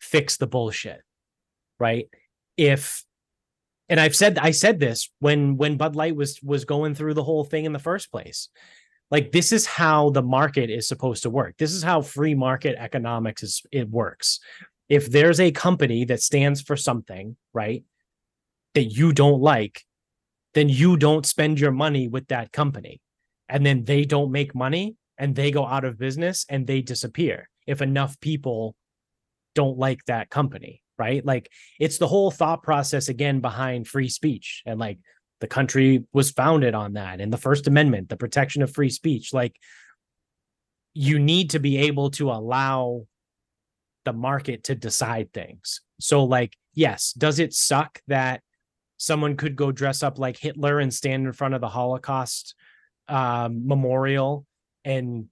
[0.00, 1.00] fix the bullshit,
[1.78, 2.08] right?
[2.56, 3.04] If,
[3.88, 7.24] and I've said, I said this when, when Bud Light was, was going through the
[7.24, 8.48] whole thing in the first place.
[9.10, 11.54] Like, this is how the market is supposed to work.
[11.58, 14.40] This is how free market economics is, it works.
[14.88, 17.84] If there's a company that stands for something, right?
[18.76, 19.82] That you don't like,
[20.52, 23.00] then you don't spend your money with that company.
[23.48, 27.48] And then they don't make money and they go out of business and they disappear
[27.66, 28.76] if enough people
[29.54, 31.24] don't like that company, right?
[31.24, 34.98] Like it's the whole thought process again behind free speech and like
[35.40, 39.32] the country was founded on that and the first amendment, the protection of free speech.
[39.32, 39.56] Like
[40.92, 43.06] you need to be able to allow
[44.04, 45.80] the market to decide things.
[45.98, 48.42] So like yes, does it suck that
[48.96, 52.54] someone could go dress up like Hitler and stand in front of the Holocaust
[53.08, 54.46] um, memorial
[54.84, 55.26] and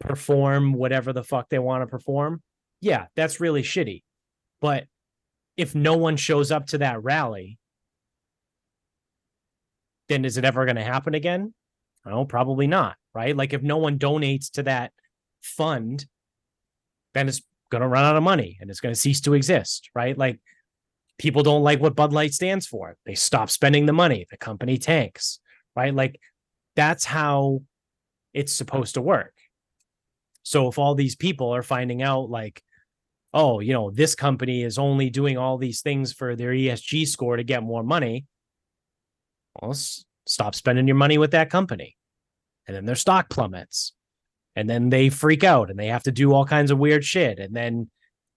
[0.00, 2.42] perform whatever the fuck they want to perform.
[2.80, 4.02] Yeah, that's really shitty.
[4.60, 4.86] But
[5.56, 7.58] if no one shows up to that rally,
[10.08, 11.54] then is it ever going to happen again?
[12.04, 12.96] No, probably not.
[13.14, 13.36] Right.
[13.36, 14.92] Like if no one donates to that
[15.42, 16.06] fund,
[17.14, 19.90] then it's going to run out of money and it's going to cease to exist.
[19.94, 20.16] Right.
[20.16, 20.40] Like
[21.18, 22.96] people don't like what Bud Light stands for.
[23.06, 24.26] They stop spending the money.
[24.30, 25.38] The company tanks,
[25.76, 25.94] right?
[25.94, 26.18] Like
[26.76, 27.62] that's how
[28.34, 29.34] it's supposed to work.
[30.42, 32.62] So if all these people are finding out, like,
[33.32, 37.36] oh, you know, this company is only doing all these things for their ESG score
[37.36, 38.26] to get more money,
[39.60, 39.74] well,
[40.26, 41.96] stop spending your money with that company.
[42.66, 43.92] And then their stock plummets.
[44.54, 47.38] And then they freak out and they have to do all kinds of weird shit.
[47.38, 47.90] And then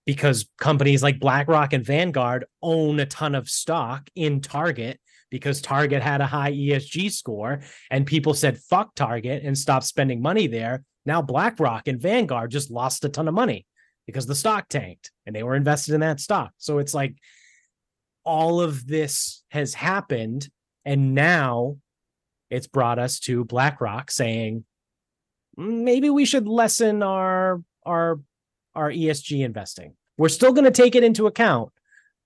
[0.05, 4.99] because companies like BlackRock and Vanguard own a ton of stock in Target
[5.31, 10.21] because Target had a high ESG score and people said fuck Target and stopped spending
[10.21, 10.83] money there.
[11.05, 13.65] Now BlackRock and Vanguard just lost a ton of money
[14.05, 16.51] because the stock tanked and they were invested in that stock.
[16.57, 17.15] So it's like
[18.23, 20.49] all of this has happened
[20.83, 21.77] and now
[22.49, 24.65] it's brought us to BlackRock saying
[25.57, 28.19] "Mm, maybe we should lessen our our
[28.75, 29.95] our ESG investing.
[30.17, 31.71] We're still going to take it into account,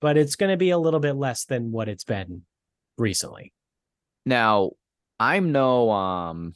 [0.00, 2.42] but it's going to be a little bit less than what it's been
[2.98, 3.52] recently.
[4.26, 4.72] Now,
[5.18, 6.54] I'm no um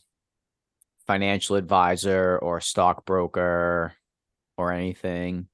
[1.07, 3.93] financial advisor or stockbroker
[4.57, 5.49] or anything.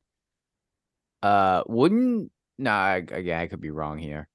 [1.23, 4.29] Uh wouldn't nah, again, I could be wrong here.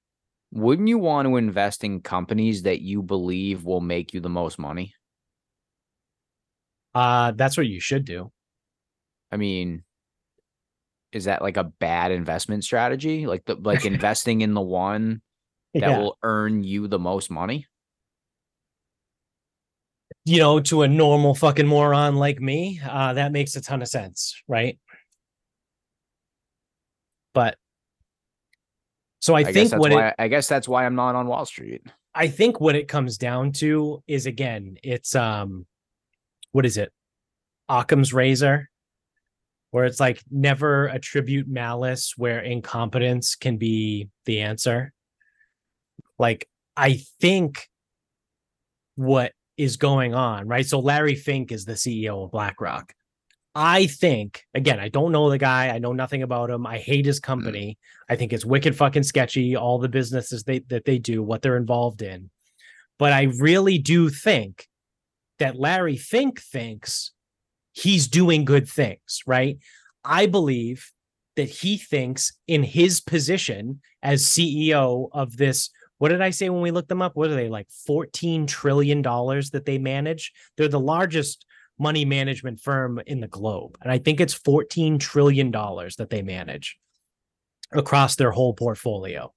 [0.52, 4.58] Wouldn't you want to invest in companies that you believe will make you the most
[4.60, 4.94] money?
[6.94, 8.32] Uh, that's what you should do.
[9.32, 9.84] I mean,
[11.16, 13.26] is that like a bad investment strategy?
[13.26, 15.22] Like the like investing in the one
[15.74, 15.98] that yeah.
[15.98, 17.68] will earn you the most money?
[20.26, 23.88] you know, to a normal fucking moron like me, uh, that makes a ton of
[23.88, 24.80] sense, right?
[27.34, 27.58] But
[29.20, 31.46] so I, I, think what why it, I guess that's why I'm not on Wall
[31.46, 31.84] Street.
[32.14, 35.68] I think what it comes down to is again, it's um,
[36.54, 36.92] what is it?
[37.70, 38.70] Occam's razor,
[39.76, 44.94] where it's like never attribute malice where incompetence can be the answer.
[46.18, 47.68] Like, I think
[48.96, 50.66] what is going on, right?
[50.66, 52.94] So, Larry Fink is the CEO of BlackRock.
[53.54, 55.68] I think, again, I don't know the guy.
[55.68, 56.66] I know nothing about him.
[56.66, 57.78] I hate his company.
[57.78, 58.14] Mm.
[58.14, 61.58] I think it's wicked fucking sketchy, all the businesses they, that they do, what they're
[61.58, 62.30] involved in.
[62.98, 64.70] But I really do think
[65.40, 67.12] that Larry Fink thinks
[67.76, 69.58] he's doing good things, right?
[70.04, 70.92] I believe
[71.36, 75.70] that he thinks in his position as CEO of this.
[75.98, 77.16] What did I say when we looked them up?
[77.16, 80.32] What are they like $14 trillion that they manage?
[80.56, 81.46] They're the largest
[81.78, 83.78] money management firm in the globe.
[83.82, 86.78] And I think it's $14 trillion that they manage
[87.74, 89.34] across their whole portfolio.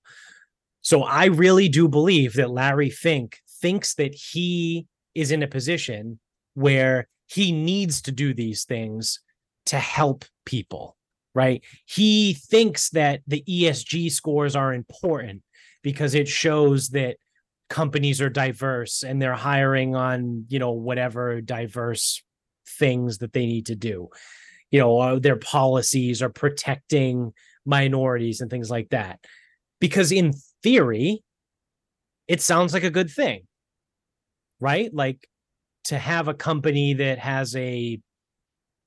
[0.83, 6.21] So I really do believe that Larry Fink thinks that he is in a position
[6.55, 9.21] where he needs to do these things
[9.67, 10.97] to help people,
[11.35, 11.63] right?
[11.85, 15.43] He thinks that the ESG scores are important
[15.83, 17.17] because it shows that
[17.69, 22.23] companies are diverse and they're hiring on, you know, whatever diverse
[22.79, 24.09] things that they need to do.
[24.71, 27.33] You know, uh, their policies are protecting
[27.67, 29.21] minorities and things like that.
[29.81, 31.23] Because in theory,
[32.27, 33.47] it sounds like a good thing,
[34.61, 34.93] right?
[34.93, 35.28] Like
[35.89, 37.99] to have a company that has a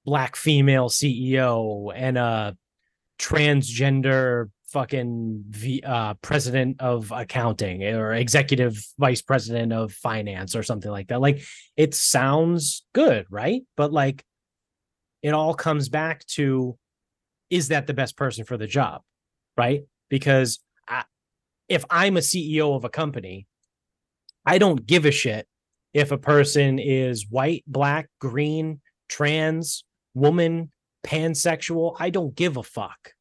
[0.06, 2.56] black female CEO and a
[3.20, 10.92] transgender fucking v, uh, president of accounting or executive vice president of finance or something
[10.92, 11.20] like that.
[11.20, 11.42] Like
[11.76, 13.64] it sounds good, right?
[13.76, 14.24] But like
[15.24, 16.78] it all comes back to
[17.50, 19.02] is that the best person for the job,
[19.58, 19.82] right?
[20.10, 21.04] Because I,
[21.68, 23.48] if I'm a CEO of a company,
[24.46, 25.48] I don't give a shit
[25.94, 30.72] if a person is white, black, green, trans, woman,
[31.04, 31.96] pansexual.
[32.00, 33.14] I don't give a fuck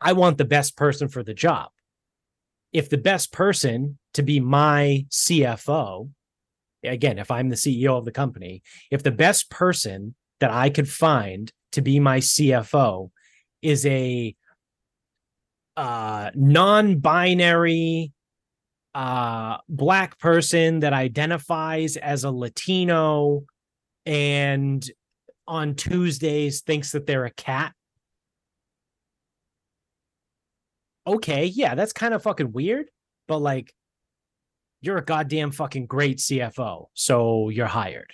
[0.00, 1.70] I want the best person for the job.
[2.72, 6.10] If the best person to be my CFO,
[6.84, 10.88] again, if I'm the CEO of the company, if the best person that I could
[10.88, 13.10] find to be my CFO
[13.62, 14.34] is a
[15.76, 18.12] uh, non-binary
[18.98, 23.44] uh, black person that identifies as a Latino
[24.04, 24.90] and
[25.46, 27.72] on Tuesdays thinks that they're a cat
[31.08, 32.90] okay, yeah, that's kind of fucking weird,
[33.26, 33.72] but like
[34.80, 38.12] you're a goddamn fucking great CFO, so you're hired.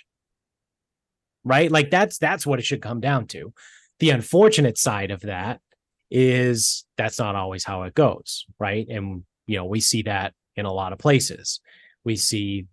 [1.43, 1.69] Right?
[1.69, 3.53] Like that's that's what it should come down to.
[3.99, 5.61] The unfortunate side of that
[6.09, 8.87] is that's not always how it goes, right?
[8.89, 11.59] And you know, we see that in a lot of places.
[12.03, 12.67] We see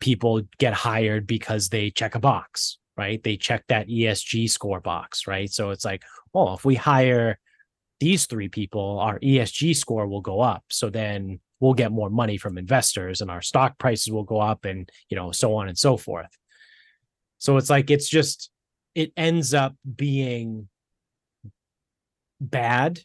[0.00, 3.22] people get hired because they check a box, right?
[3.22, 5.50] They check that ESG score box, right?
[5.50, 7.38] So it's like, well, if we hire
[8.00, 10.64] these three people, our ESG score will go up.
[10.70, 14.64] So then we'll get more money from investors and our stock prices will go up
[14.64, 16.36] and, you know, so on and so forth.
[17.38, 18.50] So it's like, it's just,
[18.94, 20.68] it ends up being
[22.40, 23.00] bad,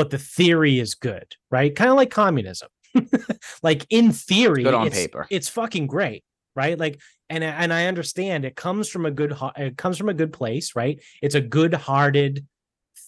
[0.00, 1.76] but the theory is good, right?
[1.76, 2.70] Kind of like communism.
[3.62, 5.26] like in theory, good on it's, paper.
[5.28, 6.24] It's fucking great,
[6.56, 6.78] right?
[6.78, 10.32] Like, and and I understand it comes from a good it comes from a good
[10.32, 11.02] place, right?
[11.20, 12.46] It's a good-hearted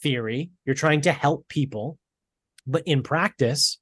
[0.02, 1.96] theory, you're trying to help people,
[2.66, 3.78] but in practice,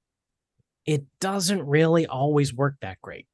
[0.87, 3.27] it doesn't really always work that great.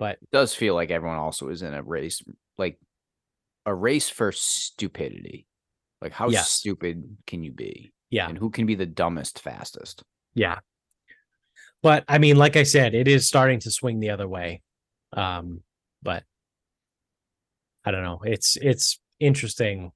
[0.00, 2.22] But it does feel like everyone also is in a race,
[2.56, 2.80] like
[3.66, 5.46] a race for stupidity.
[6.00, 6.48] Like, how yes.
[6.48, 7.92] stupid can you be?
[8.08, 8.26] Yeah.
[8.26, 10.02] And who can be the dumbest fastest?
[10.34, 10.60] Yeah.
[11.82, 14.62] But I mean, like I said, it is starting to swing the other way.
[15.12, 15.62] Um,
[16.02, 16.24] but
[17.84, 18.20] I don't know.
[18.24, 19.92] It's it's interesting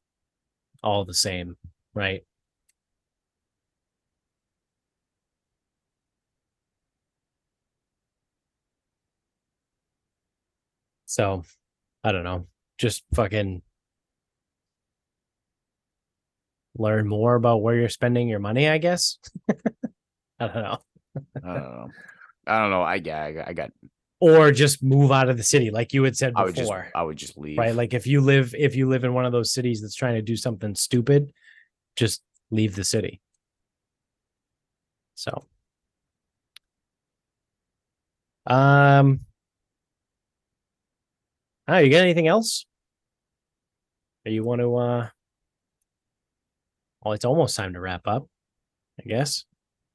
[0.83, 1.57] all the same,
[1.95, 2.25] right?
[11.15, 11.45] So,
[12.03, 12.49] I don't know.
[12.77, 13.63] Just fucking
[16.77, 19.19] learn more about where you're spending your money, I guess.
[20.41, 20.79] I don't know.
[21.37, 21.91] I don't know.
[22.49, 22.83] I don't know.
[22.83, 23.71] I, I, I got
[24.19, 26.43] or just move out of the city like you had said before.
[26.43, 27.59] I would just I would just leave.
[27.59, 27.77] Right?
[27.77, 30.23] Like if you live if you live in one of those cities that's trying to
[30.23, 31.33] do something stupid,
[31.95, 33.21] just leave the city.
[35.15, 35.45] So
[38.49, 39.21] um
[41.67, 42.67] Oh, you got anything else?
[44.27, 45.09] Or you want to uh
[47.03, 48.27] well it's almost time to wrap up,
[49.01, 49.45] I guess.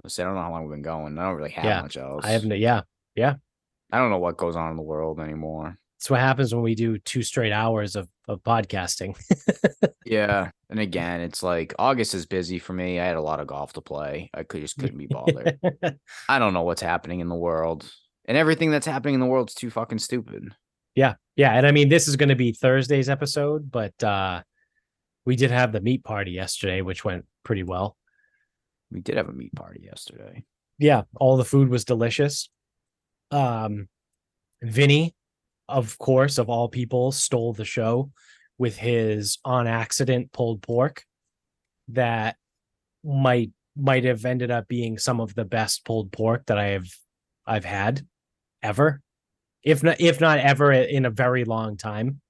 [0.03, 1.17] I don't know how long we've been going.
[1.17, 2.25] I don't really have yeah, much else.
[2.25, 2.81] I haven't yeah.
[3.15, 3.35] Yeah.
[3.91, 5.75] I don't know what goes on in the world anymore.
[5.97, 9.17] It's what happens when we do two straight hours of, of podcasting.
[10.09, 10.49] Yeah.
[10.71, 12.99] And again, it's like August is busy for me.
[12.99, 14.31] I had a lot of golf to play.
[14.33, 15.59] I could just couldn't be bothered.
[16.29, 17.89] I don't know what's happening in the world.
[18.25, 20.55] And everything that's happening in the world is too fucking stupid.
[20.95, 21.15] Yeah.
[21.35, 21.53] Yeah.
[21.53, 24.41] And I mean, this is going to be Thursday's episode, but uh,
[25.25, 27.95] we did have the meat party yesterday, which went pretty well.
[28.91, 30.43] We did have a meat party yesterday.
[30.79, 32.49] yeah, all the food was delicious.
[33.31, 33.87] Um,
[34.61, 35.15] Vinny,
[35.67, 38.11] of course, of all people, stole the show
[38.57, 41.03] with his on accident pulled pork
[41.89, 42.35] that
[43.03, 46.87] might might have ended up being some of the best pulled pork that I have
[47.45, 48.05] I've had
[48.61, 49.01] ever,
[49.63, 52.21] if not if not ever in a very long time.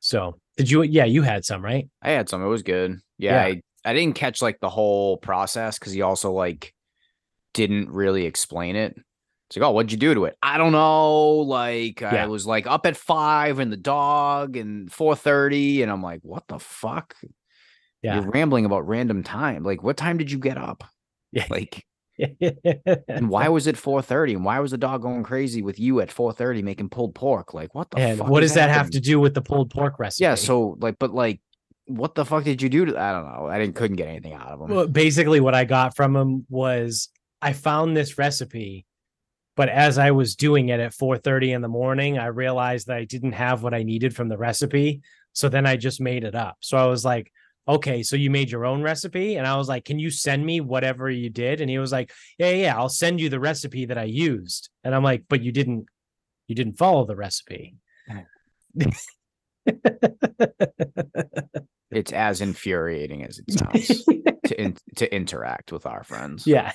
[0.00, 0.82] So did you?
[0.82, 1.88] Yeah, you had some, right?
[2.02, 2.42] I had some.
[2.42, 2.98] It was good.
[3.18, 3.46] Yeah.
[3.46, 3.54] Yeah.
[3.54, 6.74] I, I didn't catch like the whole process because he also like
[7.54, 8.96] didn't really explain it.
[9.48, 10.36] It's like, oh, what'd you do to it?
[10.42, 11.36] I don't know.
[11.36, 16.02] Like I was like up at five and the dog and four thirty, and I'm
[16.02, 17.14] like, what the fuck?
[18.02, 18.20] Yeah.
[18.20, 19.64] You're rambling about random time.
[19.64, 20.84] Like, what time did you get up?
[21.32, 21.46] Yeah.
[21.50, 21.84] Like,
[22.18, 24.36] and why was it 4:30?
[24.36, 27.54] And why was the dog going crazy with you at 4:30 making pulled pork?
[27.54, 28.28] Like, what the and fuck?
[28.28, 30.24] what does that have to do with the pulled pork recipe?
[30.24, 31.40] Yeah, so like, but like,
[31.86, 32.98] what the fuck did you do to?
[32.98, 33.46] I don't know.
[33.46, 34.74] I didn't couldn't get anything out of him.
[34.74, 37.08] Well, basically what I got from him was
[37.40, 38.84] I found this recipe,
[39.56, 43.04] but as I was doing it at 4:30 in the morning, I realized that I
[43.04, 45.02] didn't have what I needed from the recipe.
[45.32, 46.56] So then I just made it up.
[46.60, 47.30] So I was like,
[47.68, 49.36] okay, so you made your own recipe?
[49.36, 51.60] And I was like, can you send me whatever you did?
[51.60, 54.70] And he was like, yeah, yeah, I'll send you the recipe that I used.
[54.84, 55.86] And I'm like, but you didn't,
[56.46, 57.76] you didn't follow the recipe.
[61.90, 64.04] It's as infuriating as it sounds
[64.46, 66.46] to in, to interact with our friends.
[66.46, 66.72] yeah.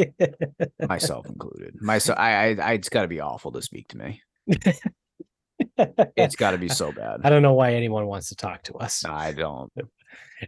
[0.88, 1.80] myself included.
[1.80, 4.20] Myself, I, I, I it's got to be awful to speak to me.
[6.16, 7.20] It's got to be so bad.
[7.22, 9.04] I don't know why anyone wants to talk to us.
[9.04, 9.72] I don't.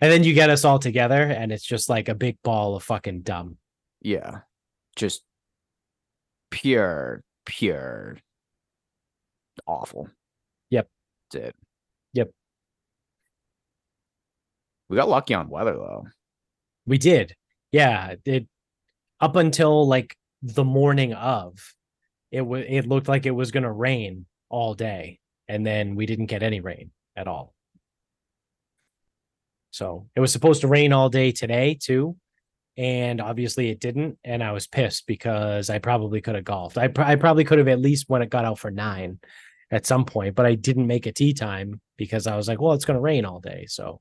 [0.01, 2.83] And then you get us all together and it's just like a big ball of
[2.83, 3.57] fucking dumb.
[4.03, 4.41] Yeah,
[4.97, 5.23] just
[6.51, 8.19] pure, pure,
[9.67, 10.09] awful.
[10.71, 10.89] Yep.
[11.33, 11.57] That's it.
[12.15, 12.31] Yep.
[14.89, 16.07] We got lucky on weather though.
[16.87, 17.35] We did.
[17.73, 18.47] Yeah, it
[19.21, 21.59] up until like the morning of
[22.31, 25.19] it was it looked like it was going to rain all day
[25.49, 27.55] and then we didn't get any rain at all.
[29.79, 32.17] So, it was supposed to rain all day today too.
[32.77, 36.79] And obviously it didn't and I was pissed because I probably could have golfed.
[36.79, 39.19] I, pr- I probably could have at least when it got out for 9
[39.71, 42.73] at some point, but I didn't make a tee time because I was like, well,
[42.73, 44.01] it's going to rain all day, so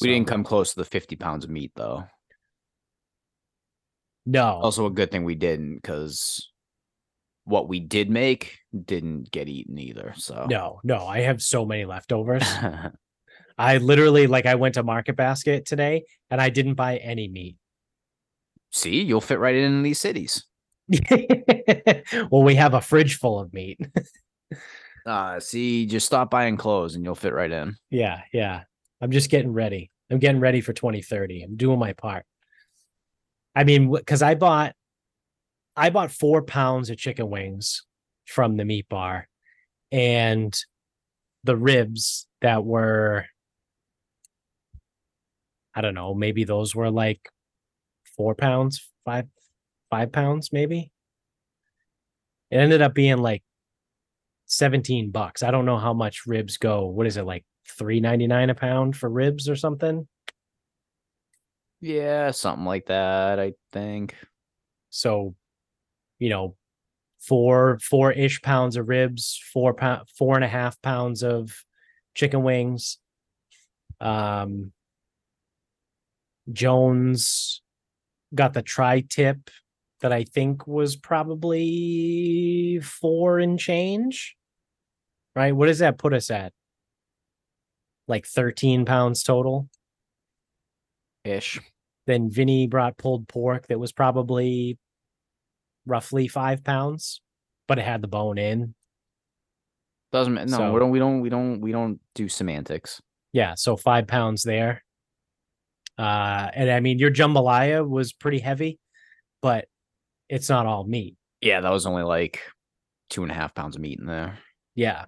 [0.00, 2.04] We didn't come close to the 50 pounds of meat though.
[4.26, 4.60] No.
[4.62, 6.51] Also, a good thing we didn't because
[7.44, 10.14] what we did make didn't get eaten either.
[10.16, 12.44] So No, no, I have so many leftovers.
[13.58, 17.56] I literally like I went to Market Basket today and I didn't buy any meat.
[18.70, 20.44] See, you'll fit right in these cities.
[22.30, 23.78] well, we have a fridge full of meat.
[25.04, 27.76] Uh, see, just stop buying clothes and you'll fit right in.
[27.90, 28.62] yeah, yeah.
[29.00, 29.90] I'm just getting ready.
[30.10, 31.42] I'm getting ready for 2030.
[31.42, 32.24] I'm doing my part.
[33.54, 34.74] I mean, because I bought
[35.76, 37.84] I bought four pounds of chicken wings
[38.26, 39.28] from the meat bar
[39.90, 40.54] and
[41.44, 43.26] the ribs that were
[45.74, 47.28] I don't know, maybe those were like
[48.16, 49.26] four pounds, five,
[49.90, 50.90] five pounds, maybe.
[52.50, 53.42] It ended up being like
[54.46, 55.42] 17 bucks.
[55.42, 56.86] I don't know how much ribs go.
[56.86, 57.46] What is it like
[57.78, 60.06] 3.99 a pound for ribs or something?
[61.80, 64.14] Yeah, something like that, I think.
[64.90, 65.34] So,
[66.22, 66.54] you know,
[67.18, 71.64] four four ish pounds of ribs, four pound four and a half pounds of
[72.14, 72.98] chicken wings.
[74.00, 74.72] Um
[76.52, 77.60] Jones
[78.34, 79.50] got the tri tip
[80.00, 84.36] that I think was probably four and change.
[85.34, 85.56] Right?
[85.56, 86.52] What does that put us at?
[88.06, 89.68] Like 13 pounds total.
[91.24, 91.60] Ish.
[92.06, 94.78] Then Vinny brought pulled pork that was probably
[95.86, 97.20] roughly five pounds,
[97.68, 98.74] but it had the bone in.
[100.12, 100.50] Doesn't matter.
[100.50, 103.00] No, So- we don't we don't we don't we don't do semantics.
[103.32, 104.84] Yeah, so five pounds there.
[105.98, 108.78] Uh, and I mean, your jambalaya was pretty heavy,
[109.40, 109.66] but
[110.28, 111.16] it's not all meat.
[111.40, 112.40] Yeah, that was only like
[113.10, 114.38] two and a half pounds of meat in there.
[114.74, 115.06] Yeah.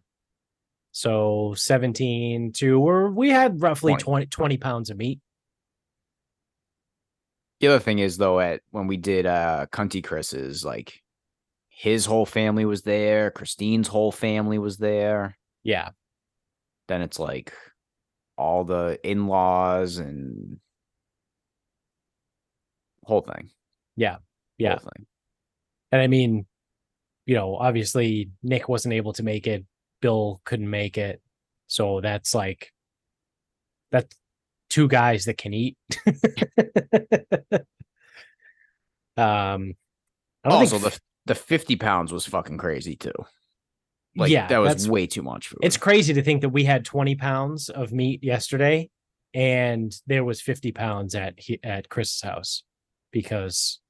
[0.93, 4.05] So 17 to, or we had roughly 20.
[4.05, 5.21] 20, 20 pounds of meat.
[7.61, 11.01] The other thing is though, at when we did uh Cunty Chris's, like
[11.69, 15.37] his whole family was there, Christine's whole family was there.
[15.63, 15.91] Yeah.
[16.89, 17.53] Then it's like
[18.37, 20.59] all the in-laws and
[23.03, 23.51] whole thing.
[23.97, 24.17] Yeah.
[24.59, 24.79] Yeah.
[24.79, 25.07] Thing.
[25.93, 26.47] And I mean,
[27.27, 29.65] you know, obviously Nick wasn't able to make it.
[30.01, 31.23] Bill couldn't make it.
[31.67, 32.73] So that's like
[33.91, 34.15] that's
[34.75, 35.77] two guys that can eat.
[39.17, 39.75] um
[40.45, 43.13] Also, think the the 50 pounds was fucking crazy too.
[44.17, 45.59] Like yeah, that was way too much food.
[45.63, 48.89] it's crazy to think that we had 20 pounds of meat yesterday
[49.33, 52.63] and there was 50 pounds at at Chris's house
[53.11, 53.81] because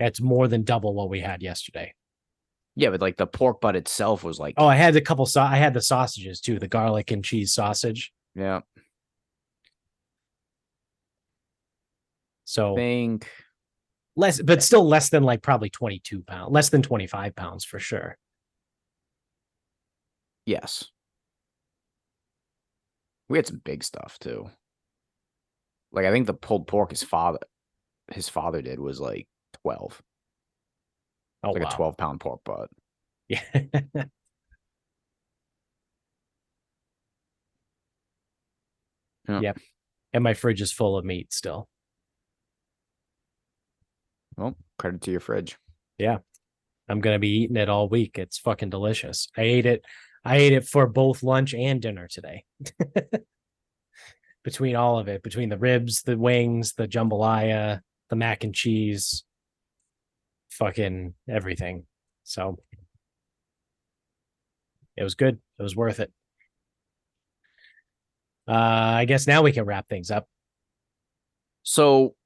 [0.00, 1.94] that's more than double what we had yesterday.
[2.74, 5.44] yeah, but like the pork butt itself was like Oh, I had a couple sau-
[5.46, 8.12] I had the sausages too, the garlic and cheese sausage.
[8.34, 8.60] yeah.
[12.44, 13.28] So think
[14.16, 18.16] less but still less than like probably 22 pounds, less than 25 pounds for sure.
[20.46, 20.84] yes.
[23.28, 24.50] We had some big stuff too.
[25.92, 27.38] Like I think the pulled pork his father
[28.12, 29.26] his father did was like
[29.62, 30.02] 12.
[31.44, 31.68] Oh like wow.
[31.70, 32.68] a 12 pound pork butt.
[33.28, 33.42] Yeah.
[39.28, 39.40] Yeah.
[39.40, 39.58] Yep.
[40.12, 41.68] And my fridge is full of meat still.
[44.36, 45.58] Well, credit to your fridge.
[45.98, 46.18] Yeah.
[46.88, 48.18] I'm gonna be eating it all week.
[48.18, 49.28] It's fucking delicious.
[49.36, 49.84] I ate it.
[50.24, 52.44] I ate it for both lunch and dinner today.
[54.44, 57.80] between all of it, between the ribs, the wings, the jambalaya,
[58.10, 59.24] the mac and cheese,
[60.50, 61.86] fucking everything.
[62.24, 62.58] So
[64.96, 65.38] it was good.
[65.58, 66.12] It was worth it.
[68.48, 70.26] Uh, I guess now we can wrap things up.
[71.62, 72.16] So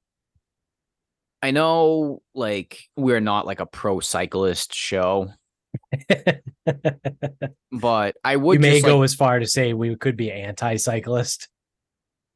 [1.46, 5.28] I know like we're not like a pro cyclist show,
[7.70, 10.32] but I would we may just, go like, as far to say we could be
[10.32, 11.46] anti-cyclist.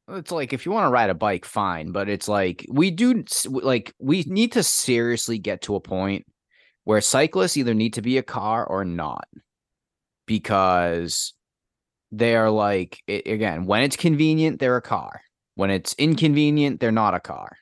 [0.07, 3.25] it's like if you want to ride a bike, fine, but it's like we do
[3.43, 6.25] like we need to seriously get to a point
[6.85, 9.27] where cyclists either need to be a car or not,
[10.25, 11.33] because
[12.13, 15.19] they are like i- again when it's convenient they're a car,
[15.55, 17.57] when it's inconvenient they're not a car.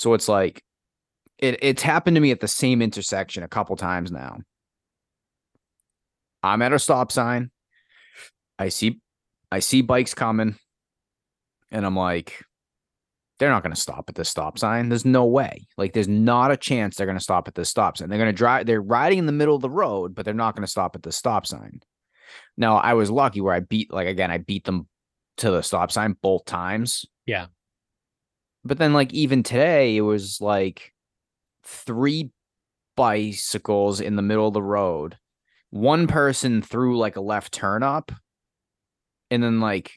[0.00, 0.64] So it's like
[1.38, 4.38] it it's happened to me at the same intersection a couple times now.
[6.42, 7.50] I'm at a stop sign.
[8.58, 8.98] I see
[9.52, 10.56] I see bikes coming
[11.70, 12.42] and I'm like
[13.38, 14.88] they're not going to stop at this stop sign.
[14.88, 15.66] There's no way.
[15.76, 18.08] Like there's not a chance they're going to stop at this stop sign.
[18.08, 20.56] They're going to drive they're riding in the middle of the road, but they're not
[20.56, 21.82] going to stop at the stop sign.
[22.56, 24.88] Now, I was lucky where I beat like again, I beat them
[25.38, 27.04] to the stop sign both times.
[27.26, 27.48] Yeah.
[28.64, 30.92] But then like even today it was like
[31.64, 32.30] three
[32.96, 35.16] bicycles in the middle of the road.
[35.70, 38.12] One person threw like a left turn up
[39.30, 39.92] and then like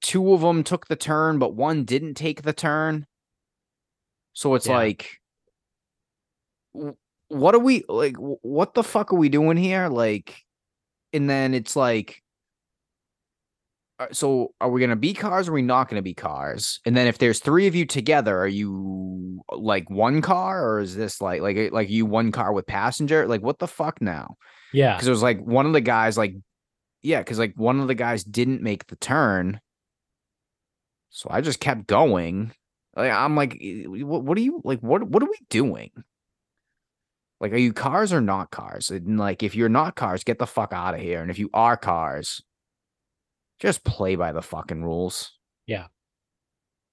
[0.00, 3.06] two of them took the turn but one didn't take the turn.
[4.32, 4.76] So it's Yeah.
[4.76, 5.18] like
[7.28, 10.36] what are we like what the fuck are we doing here like
[11.12, 12.22] and then it's like
[14.12, 16.80] so are we going to be cars or are we not going to be cars?
[16.84, 20.94] And then if there's three of you together are you like one car or is
[20.94, 23.26] this like like like you one car with passenger?
[23.26, 24.36] Like what the fuck now?
[24.72, 24.94] Yeah.
[24.94, 26.34] because it was like one of the guys like
[27.02, 29.60] yeah because like one of the guys didn't make the turn.
[31.10, 32.52] So i just kept going.
[32.96, 35.90] Like i'm like "Eh, what, what are you like what what are we doing?
[37.40, 38.90] Like are you cars or not cars?
[38.90, 41.20] And like if you're not cars get the fuck out of here.
[41.20, 42.42] And if you are cars
[43.60, 45.32] just play by the fucking rules
[45.66, 45.86] Yeah.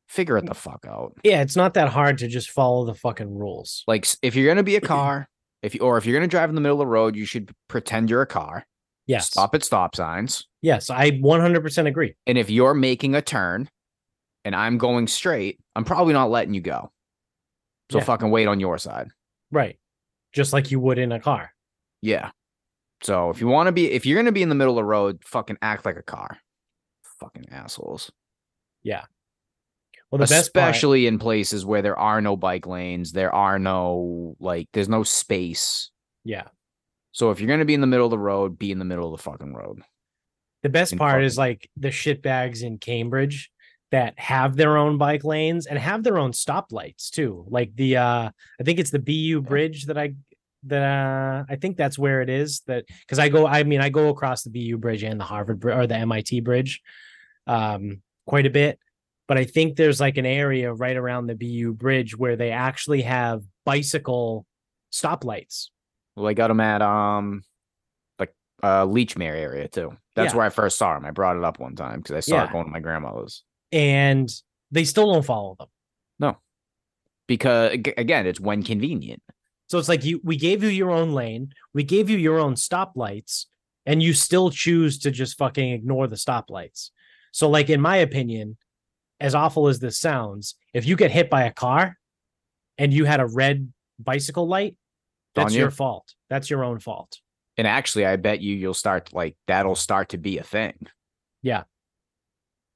[0.07, 0.49] figure it mm.
[0.49, 3.84] the fuck out Yeah, it's not that hard to just follow the fucking rules.
[3.88, 5.28] like if you're gonna be a car
[5.61, 7.51] if you or if you're gonna drive in the middle of the road you should
[7.68, 8.66] pretend you're a car
[9.07, 9.28] Yes.
[9.28, 12.16] stop at stop signs Yes, I 100% agree.
[12.26, 13.70] And if you're making a turn
[14.43, 16.91] and I'm going straight, I'm probably not letting you go.
[17.91, 18.03] So Yeah.
[18.03, 19.09] fucking wait on your side.
[19.51, 19.78] Right.
[20.34, 21.51] Just like you would in a car.
[22.01, 22.32] Yeah.
[23.03, 24.78] So if you want to be, if you're going to be in the middle of
[24.78, 26.39] the road, fucking act like a car.
[27.20, 28.11] Fucking assholes.
[28.84, 29.03] Yeah.
[30.11, 33.57] Well, the best part, Especially in places where there are no bike lanes, there are
[33.59, 35.89] no, like, there's no space.
[36.24, 36.47] yeah.
[37.11, 38.84] So if you're going to be in the middle of the road, be in the
[38.84, 39.82] middle of the fucking road.
[40.63, 43.51] The best in part is like the shitbags in Cambridge
[43.91, 47.45] that have their own bike lanes and have their own stoplights too.
[47.47, 50.16] Like the uh I think it's the BU bridge that I
[50.68, 53.89] that uh I think that's where it is that because I go I mean I
[53.89, 56.82] go across the BU bridge and the Harvard bridge or the MIT bridge
[57.47, 58.80] um quite a bit
[59.28, 63.01] but I think there's like an area right around the BU bridge where they actually
[63.01, 64.45] have bicycle
[64.93, 65.70] stoplights.
[66.16, 67.43] Well, I got them at um,
[68.20, 69.97] like uh Lechmere area too.
[70.16, 70.38] That's Yeah.
[70.38, 71.05] where I first saw them.
[71.05, 72.45] I brought it up one time because I saw Yeah.
[72.45, 73.43] it going to my grandmother's.
[73.72, 74.30] and
[74.72, 75.68] they still don't follow them.
[76.20, 76.38] No.
[77.28, 79.24] Because again, it's when convenient.
[79.68, 82.55] So it's like you we gave you your own lane, we gave you your own
[82.55, 83.45] stoplights,
[83.86, 86.91] and you still choose to just fucking ignore the stoplights.
[87.32, 88.57] So, like in my opinion,
[89.20, 91.97] as awful as this sounds, if you get hit by a car
[92.78, 94.76] and you had a red bicycle light,
[95.34, 95.61] that's you.
[95.61, 96.13] your fault.
[96.30, 97.20] That's your own fault.
[97.57, 100.88] And actually, I bet you you'll start like that'll start to be a thing.
[101.41, 101.63] Yeah.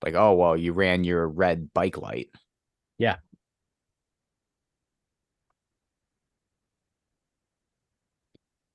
[0.04, 2.30] Like, oh well, you ran your red bike light.
[2.98, 3.18] Yeah.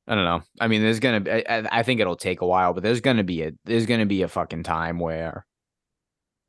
[0.07, 0.43] I don't know.
[0.61, 1.21] I mean, there's gonna.
[1.21, 4.07] Be, I, I- think it'll take a while, but there's gonna be a there's gonna
[4.07, 5.47] be a fucking time where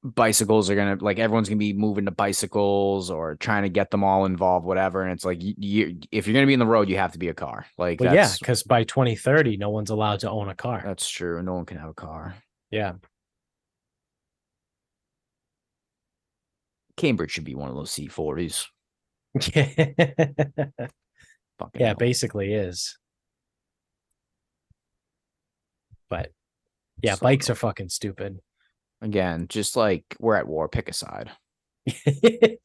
[0.04, 4.04] bicycles are gonna like everyone's gonna be moving to bicycles or trying to get them
[4.04, 5.04] all involved, whatever.
[5.04, 7.20] And it's like you, you if you're gonna be in the road, you have to
[7.20, 7.66] be a car.
[7.78, 10.82] Like But yeah, because by 2030, no one's allowed to own a car.
[10.86, 11.42] that's true.
[11.42, 12.36] No one can have a car.
[12.72, 12.94] Yeah.
[16.98, 18.68] Cambridge should be one of those C40s.
[19.54, 20.88] yeah,
[21.88, 21.96] hell.
[21.96, 22.98] basically is.
[26.10, 26.32] But
[27.02, 28.40] yeah, So bikes are fucking stupid.
[29.02, 31.32] again, just like we're at war, pick a side.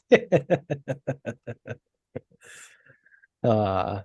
[3.42, 4.00] uh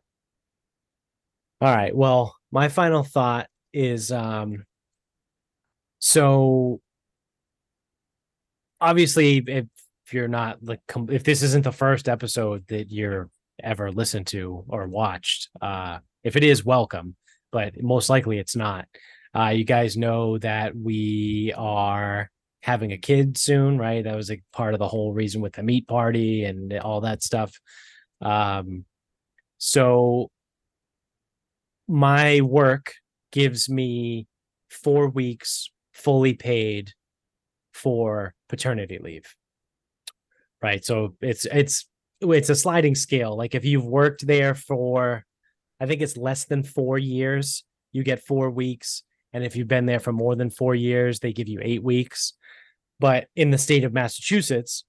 [1.62, 4.66] all right well my final thought is um
[6.00, 6.80] so
[8.80, 9.66] obviously if,
[10.06, 13.30] if you're not like if this isn't the first episode that you're
[13.64, 17.16] ever listened to or watched uh if it is welcome
[17.52, 18.86] but most likely it's not
[19.36, 22.30] uh you guys know that we are
[22.66, 24.04] having a kid soon, right?
[24.04, 27.22] That was a part of the whole reason with the meat party and all that
[27.22, 27.54] stuff.
[28.22, 28.86] Um,
[29.60, 30.32] so
[31.88, 32.96] my work
[33.32, 34.28] gives me
[34.70, 36.94] four weeks fully paid
[37.72, 39.36] for paternity leave.
[40.62, 40.84] Right.
[40.84, 41.88] So it's it's
[42.22, 43.38] it's a sliding scale.
[43.38, 45.24] Like if you've worked there for
[45.80, 49.04] I think it's less than four years, you get four weeks.
[49.36, 52.32] And if you've been there for more than four years, they give you eight weeks.
[53.02, 54.86] But in the state of Massachusetts,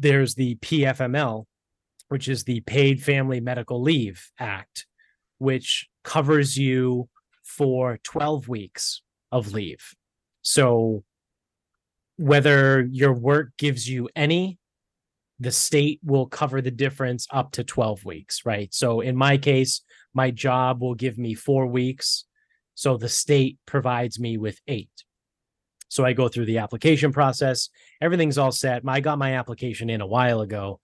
[0.00, 1.44] there's the PFML,
[2.08, 4.86] which is the Paid Family Medical Leave Act,
[5.38, 7.08] which covers you
[7.44, 9.94] for 12 weeks of leave.
[10.42, 11.04] So
[12.16, 14.58] whether your work gives you any,
[15.38, 18.74] the state will cover the difference up to 12 weeks, right?
[18.74, 19.82] So in my case,
[20.12, 22.24] my job will give me four weeks.
[22.76, 24.90] So the state provides me with eight.
[25.88, 27.70] So I go through the application process.
[28.00, 28.82] Everything's all set.
[28.86, 30.78] I got my application in a while ago.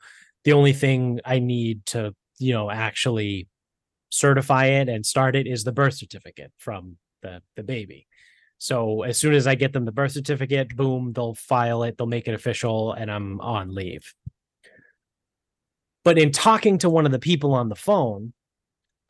[0.44, 3.46] The only thing I need to, you know, actually
[4.08, 8.06] certify it and start it is the birth certificate from the the baby.
[8.56, 12.06] So as soon as I get them the birth certificate, boom, they'll file it, they'll
[12.06, 14.14] make it official, and I'm on leave.
[16.04, 18.32] But in talking to one of the people on the phone,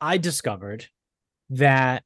[0.01, 0.87] I discovered
[1.51, 2.03] that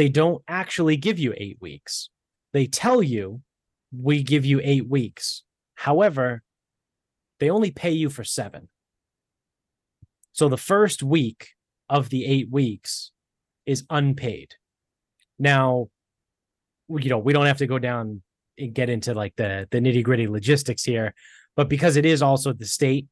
[0.00, 2.08] they don't actually give you eight weeks.
[2.54, 3.42] They tell you
[3.92, 5.42] we give you eight weeks.
[5.74, 6.42] However,
[7.38, 8.70] they only pay you for seven.
[10.32, 11.48] So the first week
[11.90, 13.12] of the eight weeks
[13.66, 14.54] is unpaid.
[15.38, 15.90] Now,
[16.88, 18.22] you know, we don't have to go down
[18.56, 21.12] and get into like the the nitty gritty logistics here,
[21.56, 23.06] but because it is also the state,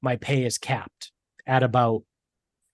[0.00, 1.12] my pay is capped
[1.46, 2.02] at about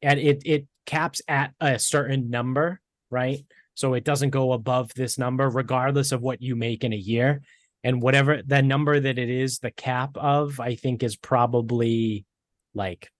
[0.02, 2.80] and it it caps at a certain number,
[3.10, 3.44] right?
[3.74, 7.42] So it doesn't go above this number, regardless of what you make in a year.
[7.82, 12.26] And whatever the number that it is, the cap of, I think is probably
[12.74, 13.10] like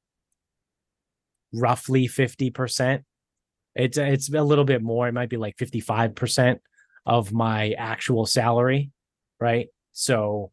[1.53, 3.03] roughly 50%.
[3.75, 5.09] It's it's a little bit more.
[5.09, 6.59] It might be like 55%
[7.07, 8.91] of my actual salary,
[9.39, 9.69] right?
[9.93, 10.51] So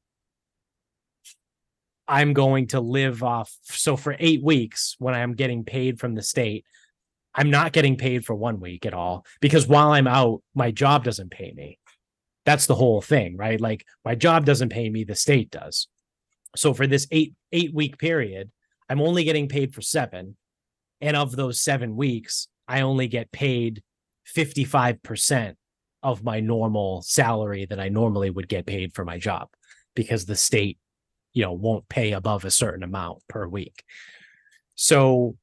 [2.07, 3.53] I'm going to live off.
[3.63, 6.63] So for eight weeks, when I'm getting paid from the state,
[7.38, 11.03] I'm not getting paid for one week at all because while I'm out, my job
[11.03, 11.77] doesn't pay me.
[12.45, 13.61] That's the whole thing, right?
[13.61, 15.88] Like my job doesn't pay me, the state does.
[16.55, 18.49] So for this eight eight week period,
[18.89, 20.35] I'm only getting paid for seven.
[20.99, 23.83] And of those seven weeks, I only get paid
[24.35, 25.53] 55%
[26.01, 29.49] of my normal salary that I normally would get paid for my job
[29.95, 30.79] because the state,
[31.33, 33.83] you know, won't pay above a certain amount per week.
[34.75, 35.38] So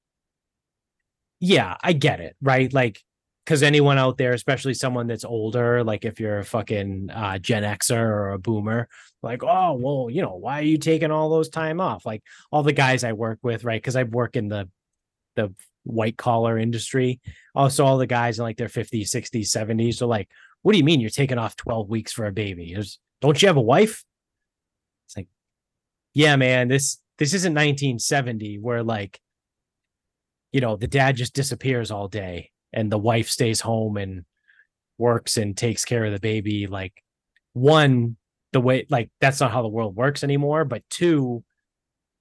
[1.45, 2.73] yeah, I get it, right?
[2.73, 3.01] Like
[3.45, 7.63] because anyone out there, especially someone that's older, like if you're a fucking uh, Gen
[7.63, 8.89] Xer or a boomer,
[9.23, 12.07] like, oh, well, you know, why are you taking all those time off?
[12.07, 13.81] Like all the guys I work with, right?
[13.81, 14.71] Because I work in the
[15.37, 17.21] the white collar industry.
[17.55, 20.31] Also, all the guys in like their 50s, 60s, 70s are like,
[20.63, 22.73] what do you mean you're taking off 12 weeks for a baby?
[22.73, 24.03] There's, don't you have a wife?
[25.07, 25.29] It's like,
[26.15, 29.21] yeah, man, this this isn't 1970 where like,
[30.55, 34.25] you know, the dad just disappears all day and the wife stays home and
[34.99, 36.69] works and takes care of the baby.
[36.69, 37.03] Like,
[37.55, 38.17] one,
[38.53, 40.65] the way like that's not how the world works anymore.
[40.65, 41.43] But two,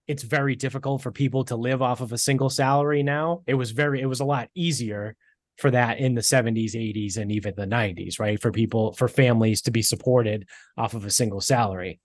[0.07, 3.43] it's very difficult for people to live off of a single salary now.
[3.45, 5.15] It was very, it was a lot easier
[5.59, 8.41] for that in the 70s, 80s, and even the 90s, right?
[8.41, 11.99] For people, for families to be supported off of a single salary.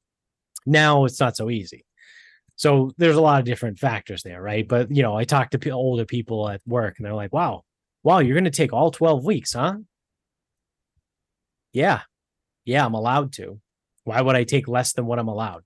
[0.67, 1.87] Now it's not so easy.
[2.59, 4.67] So there's a lot of different factors there, right?
[4.67, 7.63] But you know, I talk to older people at work and they're like, wow,
[8.03, 9.77] wow, you're going to take all 12 weeks, huh?
[11.73, 12.01] Yeah.
[12.65, 13.61] Yeah, I'm allowed to.
[14.03, 15.63] Why would I take less than what I'm allowed?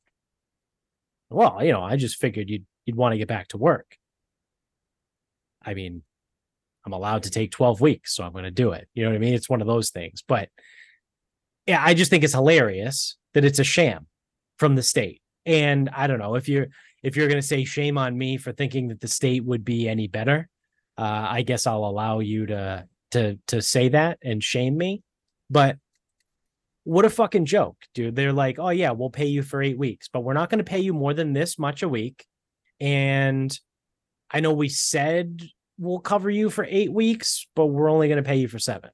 [1.30, 3.96] Well, you know, I just figured you'd you'd want to get back to work.
[5.64, 6.02] I mean,
[6.84, 8.86] I'm allowed to take 12 weeks, so I'm going to do it.
[8.92, 9.32] You know what I mean?
[9.32, 10.22] It's one of those things.
[10.26, 10.50] But
[11.66, 14.08] yeah, I just think it's hilarious that it's a sham
[14.58, 15.21] from the state.
[15.44, 16.68] And I don't know if you're
[17.02, 19.88] if you're going to say shame on me for thinking that the state would be
[19.88, 20.48] any better,
[20.96, 25.02] uh, I guess I'll allow you to to to say that and shame me.
[25.50, 25.78] But
[26.84, 28.16] what a fucking joke, dude.
[28.16, 30.64] They're like, oh, yeah, we'll pay you for eight weeks, but we're not going to
[30.64, 32.24] pay you more than this much a week.
[32.80, 33.56] And
[34.30, 35.42] I know we said
[35.78, 38.90] we'll cover you for eight weeks, but we're only going to pay you for seven.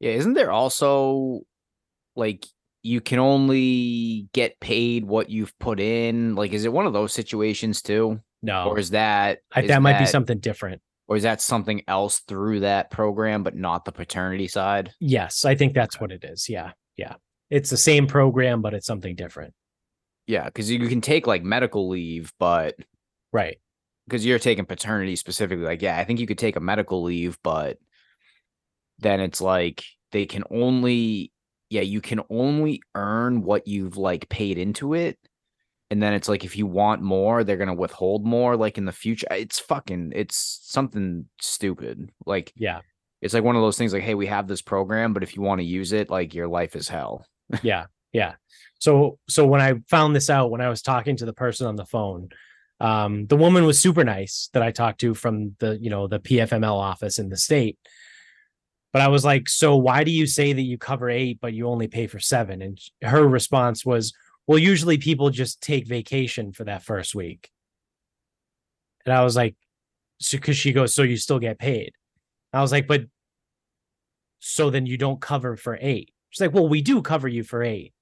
[0.00, 0.12] Yeah.
[0.12, 1.42] Isn't there also
[2.16, 2.46] like
[2.88, 6.34] you can only get paid what you've put in?
[6.34, 8.20] Like, is it one of those situations too?
[8.42, 8.64] No.
[8.68, 10.80] Or is that I, is that might be something different.
[11.06, 14.92] or is that something else through that program, but not the paternity side?
[15.00, 16.48] Yes, I think that's what it is.
[16.48, 16.72] Yeah.
[16.96, 17.14] Yeah.
[17.50, 19.54] It's the same program, but it's something different.
[20.26, 22.74] Yeah, because you can take like medical leave, but
[23.32, 23.58] Right.
[24.06, 27.38] because you're taking paternity specifically, like, yeah, I think you could take a medical leave,
[27.42, 27.78] but
[28.98, 31.32] then it's like they can only,
[31.70, 35.18] yeah, you can only earn what you've like paid into it.
[35.90, 38.92] And then it's like if you want more, they're gonna withhold more, like in the
[38.92, 39.26] future.
[39.30, 42.10] It's fucking, it's something stupid.
[42.26, 42.80] Like Yeah.
[43.22, 45.42] it's like one of those things like, hey, we have this program, but if you
[45.42, 47.24] want to use it, like your life is hell.
[47.62, 48.34] yeah yeah
[48.78, 51.76] so so when i found this out when i was talking to the person on
[51.76, 52.28] the phone
[52.80, 56.20] um the woman was super nice that i talked to from the you know the
[56.20, 57.78] pfml office in the state
[58.98, 61.68] but i was like so why do you say that you cover eight but you
[61.68, 62.60] only pay for seven?
[62.60, 64.12] And her response was
[64.48, 67.48] well usually people just take vacation for that first week.
[69.06, 69.54] And i was like
[70.18, 71.92] so because she goes so you still get paid.
[72.52, 73.02] I was like but
[74.40, 76.10] so then you don't cover for eight.
[76.30, 77.92] She's like, well, we do cover you for eight,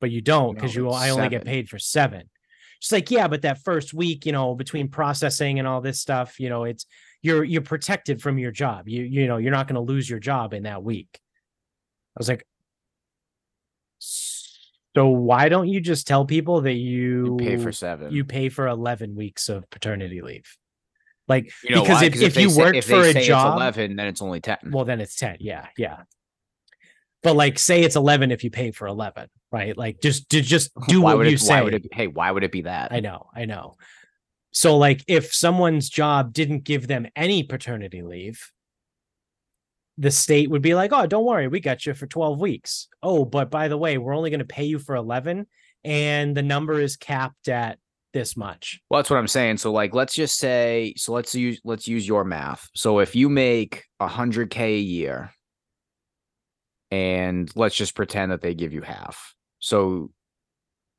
[0.00, 2.30] but you don't because No, you I only get paid for seven.
[2.78, 6.38] She's like, yeah, but that first week, you know, between processing and all this stuff,
[6.38, 6.86] you know, it's
[7.22, 8.88] you're you're protected from your job.
[8.88, 11.08] You you know, you're not going to lose your job in that week.
[11.12, 12.44] I was like,
[13.98, 18.10] so why don't you just tell people that you, You pay for seven.
[18.12, 20.56] you pay for 11 weeks of paternity leave?
[21.28, 24.06] Like You know because if, if, you say- work if for a job, eleven, then
[24.06, 24.56] it's only ten.
[24.70, 25.98] well then it's 10 yeah yeah
[27.22, 30.70] but like say it's 11 if you pay for 11 right like just to just
[30.88, 32.62] do why what you it, say Why would it be, hey, why would it be
[32.62, 32.92] that?
[32.92, 33.76] i know i know
[34.50, 38.50] so like if someone's job didn't give them any paternity leave
[39.96, 43.24] the state would be like oh don't worry we got you for 12 weeks oh
[43.24, 45.46] but by the way we're only going to pay you for 11
[45.84, 47.78] and the number is capped at
[48.12, 49.58] this much Well, that's what I'm saying.
[49.58, 52.68] So, like, let's just say, so let's use let's use your math.
[52.74, 55.30] So, if you make a hundred k a year,
[56.90, 60.10] and let's just pretend that they give you half, so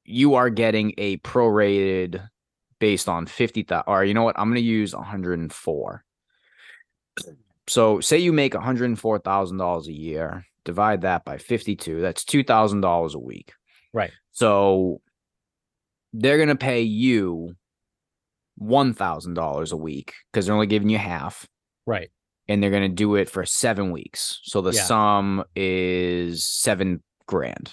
[0.05, 2.27] you are getting a prorated
[2.79, 3.85] based on fifty thousand.
[3.87, 4.37] Or you know what?
[4.39, 6.03] I'm going to use 104.
[7.67, 10.45] So, say you make 104 thousand dollars a year.
[10.65, 12.01] Divide that by 52.
[12.01, 13.53] That's two thousand dollars a week.
[13.93, 14.11] Right.
[14.31, 15.01] So
[16.13, 17.55] they're gonna pay you
[18.57, 21.47] one thousand dollars a week because they're only giving you half,
[21.85, 22.09] right
[22.47, 24.39] and they're gonna do it for seven weeks.
[24.43, 24.83] So the Yeah.
[24.83, 27.71] sum is seven grand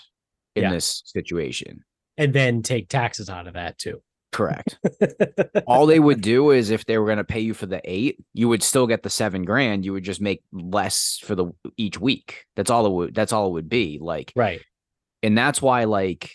[0.54, 0.70] in Yeah.
[0.72, 1.84] this situation.
[2.18, 4.02] and then take taxes out of that too
[4.32, 4.78] Correct.
[5.66, 8.48] All they would do is if they were gonna pay you for the eight, you
[8.48, 9.84] would still get the seven grand.
[9.84, 12.44] You would just make less for the each week.
[12.54, 13.14] That's all it would.
[13.14, 13.98] That's all it would be.
[14.00, 14.60] Like right
[15.26, 16.30] and that's why like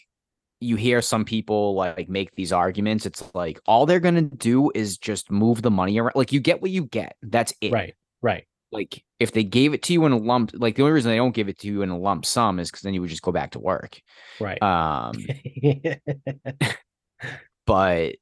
[0.59, 3.05] you hear some people like make these arguments.
[3.05, 6.13] It's like all they're gonna do is just move the money around.
[6.15, 7.15] Like you get what you get.
[7.21, 7.71] That's it.
[7.71, 7.95] Right.
[8.21, 8.45] Right.
[8.71, 11.17] Like if they gave it to you in a lump, like the only reason they
[11.17, 13.21] don't give it to you in a lump sum is because then you would just
[13.21, 13.99] go back to work.
[14.39, 14.61] Right.
[14.61, 15.13] Um,
[17.66, 18.16] but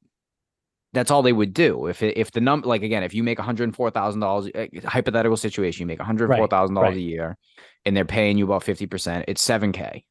[0.92, 3.46] that's all they would do if if the number like again if you make one
[3.46, 6.82] hundred four thousand dollars eh, hypothetical situation you make one hundred four thousand right.
[6.82, 7.36] dollars a year
[7.84, 10.04] and they're paying you about fifty percent it's seven k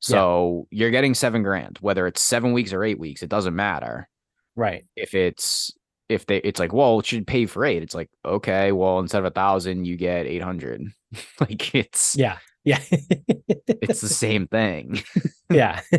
[0.00, 4.08] so you're getting seven grand whether it's seven weeks or eight weeks it doesn't matter
[4.54, 4.84] right.
[4.94, 5.72] if it's
[6.08, 9.18] if they it's like well it should pay for eight it's like okay well instead
[9.18, 10.82] of a thousand you get eight hundred
[11.40, 12.38] like it's Yeah.
[12.64, 12.80] Yeah.
[12.90, 15.02] it's the same thing
[15.50, 15.80] yeah.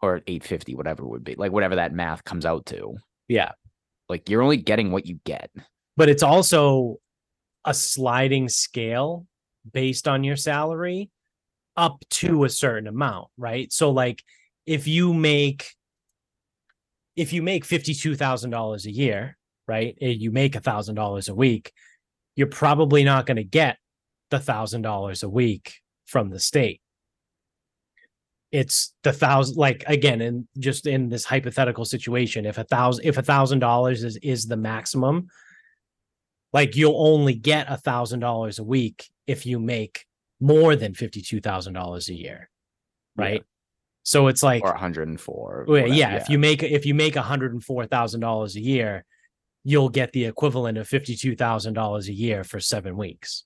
[0.00, 2.94] or 850 whatever it would be like whatever that math comes out to
[3.28, 3.52] yeah.
[4.08, 5.50] like you're only getting what you get
[5.98, 6.98] But it's also
[7.64, 9.26] a sliding scale
[9.72, 11.10] based on your salary
[11.76, 13.72] up to a certain amount, right?
[13.72, 14.22] So like
[14.64, 15.74] if you make
[17.16, 19.36] if you make $52,000 a year,
[19.66, 19.98] right?
[20.00, 21.72] and You make $1,000 a week,
[22.36, 23.78] you're probably not going to get
[24.30, 25.74] the $1,000 a week
[26.06, 26.80] from the state.
[28.50, 33.18] It's the thousand, like again, and just in this hypothetical situation, if a thousand, if
[33.18, 35.28] a thousand dollars is is the maximum,
[36.52, 40.06] like you'll only get a thousand dollars a week if you make
[40.40, 42.48] more than fifty two thousand dollars a year,
[43.18, 43.24] Yeah.
[43.24, 43.44] right?
[44.02, 47.52] So it's like or 104 well, whatever, yeah, if you make if you make hundred
[47.52, 49.04] and four thousand dollars a year,
[49.64, 53.44] you'll get the equivalent of fifty two thousand dollars a year for seven weeks.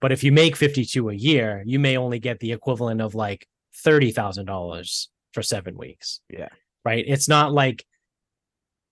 [0.00, 3.14] But if you make fifty two a year, you may only get the equivalent of
[3.14, 3.46] like
[3.76, 6.20] thirty thousand dollars for seven weeks.
[6.30, 6.48] Yeah.
[6.84, 7.04] right.
[7.06, 7.84] It's not like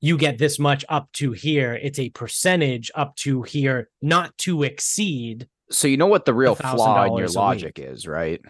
[0.01, 1.75] you get this much up to here.
[1.81, 5.49] It's a percentage up to here, not to exceed.
[5.71, 8.41] so you know what the real flaw in your $1,000 a logic is right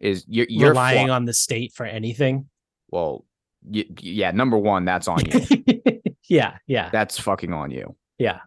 [0.00, 2.48] is you're, you're relying flaw- on the state for anything.
[2.90, 3.24] well
[3.64, 5.62] y- yeah number one that's on you
[6.28, 8.40] yeah, yeah, that's fucking on you Yeah.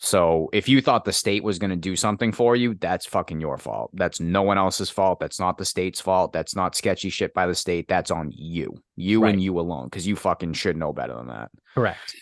[0.00, 3.40] So if you thought the state was going to do something for you that's fucking
[3.40, 7.08] your fault that's no one else's fault that's not the state's fault that's not sketchy
[7.10, 9.34] shit by the state that's on you you Right.
[9.34, 12.14] and you alone because you fucking should know better than that correct.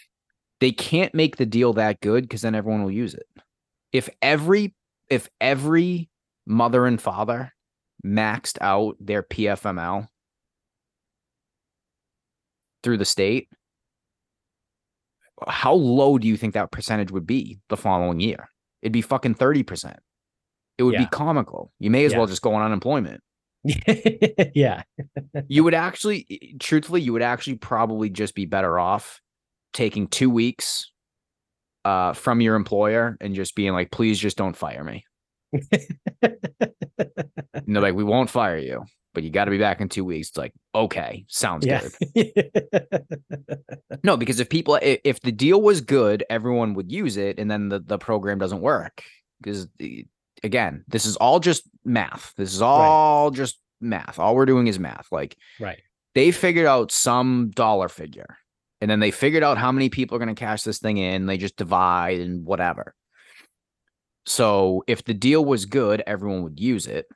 [0.61, 3.27] they can't make the deal that good because then everyone will use it.
[3.93, 4.75] If every
[5.11, 6.09] if every
[6.47, 7.53] mother and father
[8.05, 10.09] maxed out their PFML
[12.83, 13.49] through the state,
[15.49, 18.49] how low do you think that percentage would be the following year?
[18.83, 19.97] It'd be fucking 30%.
[20.79, 21.73] It would be comical.
[21.79, 22.19] You may as Yeah.
[22.19, 23.23] well just go on unemployment.
[24.55, 24.83] yeah,
[25.49, 29.21] You would actually, truthfully, you would actually probably just be better off
[29.73, 30.93] taking two weeks
[31.85, 35.05] uh, from your employer and just being like, please just don't fire me.
[37.55, 38.85] And they're like, we won't fire you,
[39.17, 40.29] but you got to be back in two weeks.
[40.29, 41.89] It's like, okay, sounds yeah.
[42.15, 43.03] good.
[44.05, 47.71] No, because if people, if the deal was good, everyone would use it, and then
[47.71, 49.03] the, the program doesn't work.
[49.41, 49.67] Because
[50.45, 52.35] again, this is all just math.
[52.37, 54.19] This is all just math.
[54.19, 55.09] All we're doing is math.
[55.11, 55.81] Like right.
[56.15, 58.37] they figured out some dollar figure
[58.81, 61.27] and then they figured out how many people are going to cash this thing in
[61.27, 62.95] they just divide and whatever
[64.27, 67.07] so if the deal was good everyone would use it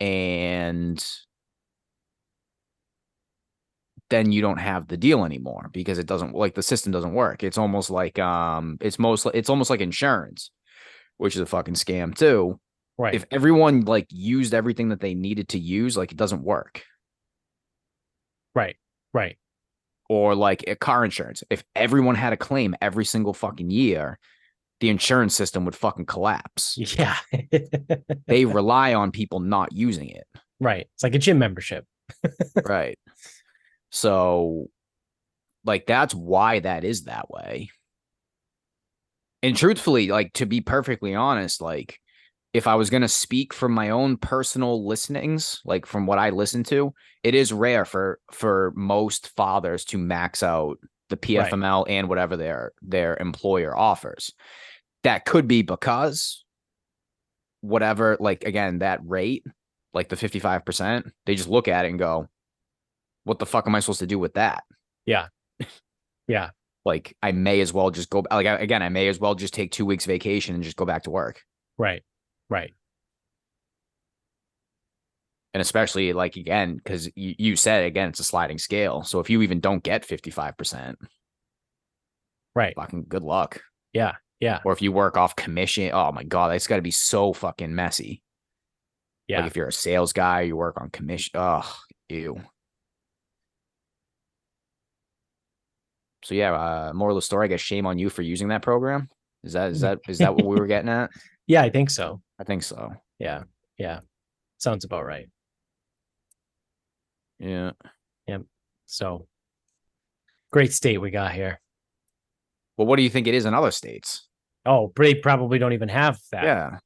[0.00, 1.04] and
[4.10, 7.42] then you don't have the deal anymore because it doesn't like the system doesn't work
[7.42, 10.50] it's almost like um it's mostly it's almost like insurance
[11.18, 12.58] which is a fucking scam too
[13.00, 13.14] Right.
[13.14, 16.82] if everyone like used everything that they needed to use like it doesn't work
[18.54, 18.76] right.
[19.14, 19.38] Right.
[20.08, 21.44] or like a car insurance.
[21.50, 24.18] If everyone had a claim every single fucking year,
[24.80, 26.76] the insurance system would fucking collapse.
[26.96, 27.16] Yeah.
[28.26, 30.26] They rely on people not using it.
[30.60, 30.86] right.
[30.94, 31.86] It's like a gym membership.
[32.64, 32.98] Right.
[33.90, 34.66] So,
[35.64, 37.70] like, that's why that is that way.
[39.42, 41.98] And truthfully, like, to be perfectly honest, like,
[42.52, 46.30] if I was going to speak from my own personal listenings, like from what I
[46.30, 50.78] listen to, it is rare for for most fathers to max out
[51.10, 51.50] the Right.
[51.50, 54.32] PFML and whatever their their employer offers.
[55.04, 56.44] That could be because
[57.60, 59.44] whatever, like again, that rate,
[59.94, 62.28] like the 55%, they just look at it and go,
[63.24, 64.64] what the fuck am I supposed to do with that?
[65.06, 65.28] Yeah.
[66.26, 66.50] Yeah.
[66.84, 69.72] like I may as well just go like again, I may as well just take
[69.72, 71.42] two weeks vacation and just go back to work.
[71.78, 72.02] Right.
[72.50, 72.72] Right.
[75.54, 79.02] And especially like again, because you, you said again, it's a sliding scale.
[79.02, 80.94] So if you even don't get 55%,
[82.54, 82.74] Right.
[82.76, 83.62] fucking good luck.
[83.92, 84.16] Yeah.
[84.40, 84.60] Yeah.
[84.64, 88.22] Or if you work off commission, oh my god, that's gotta be so fucking messy.
[89.26, 89.38] Yeah.
[89.40, 91.32] Like if you're a sales guy, you work on commission.
[91.34, 91.76] Oh,
[92.08, 92.40] ew.
[96.24, 98.62] So yeah, uh, moral of the story, I guess shame on you for using that
[98.62, 99.08] program.
[99.44, 101.10] Is that is that is that what we were getting at?
[101.46, 102.20] Yeah, I think so.
[102.38, 102.92] I think so.
[103.18, 103.44] Yeah.
[103.78, 104.00] Yeah.
[104.58, 105.28] Sounds about right.
[107.38, 107.72] Yeah.
[108.26, 108.42] Yep.
[108.86, 109.26] So
[110.52, 111.60] great state we got here.
[112.76, 114.26] Well, what do you think it is in other states?
[114.64, 116.44] Oh, they probably don't even have that.
[116.44, 116.78] Yeah.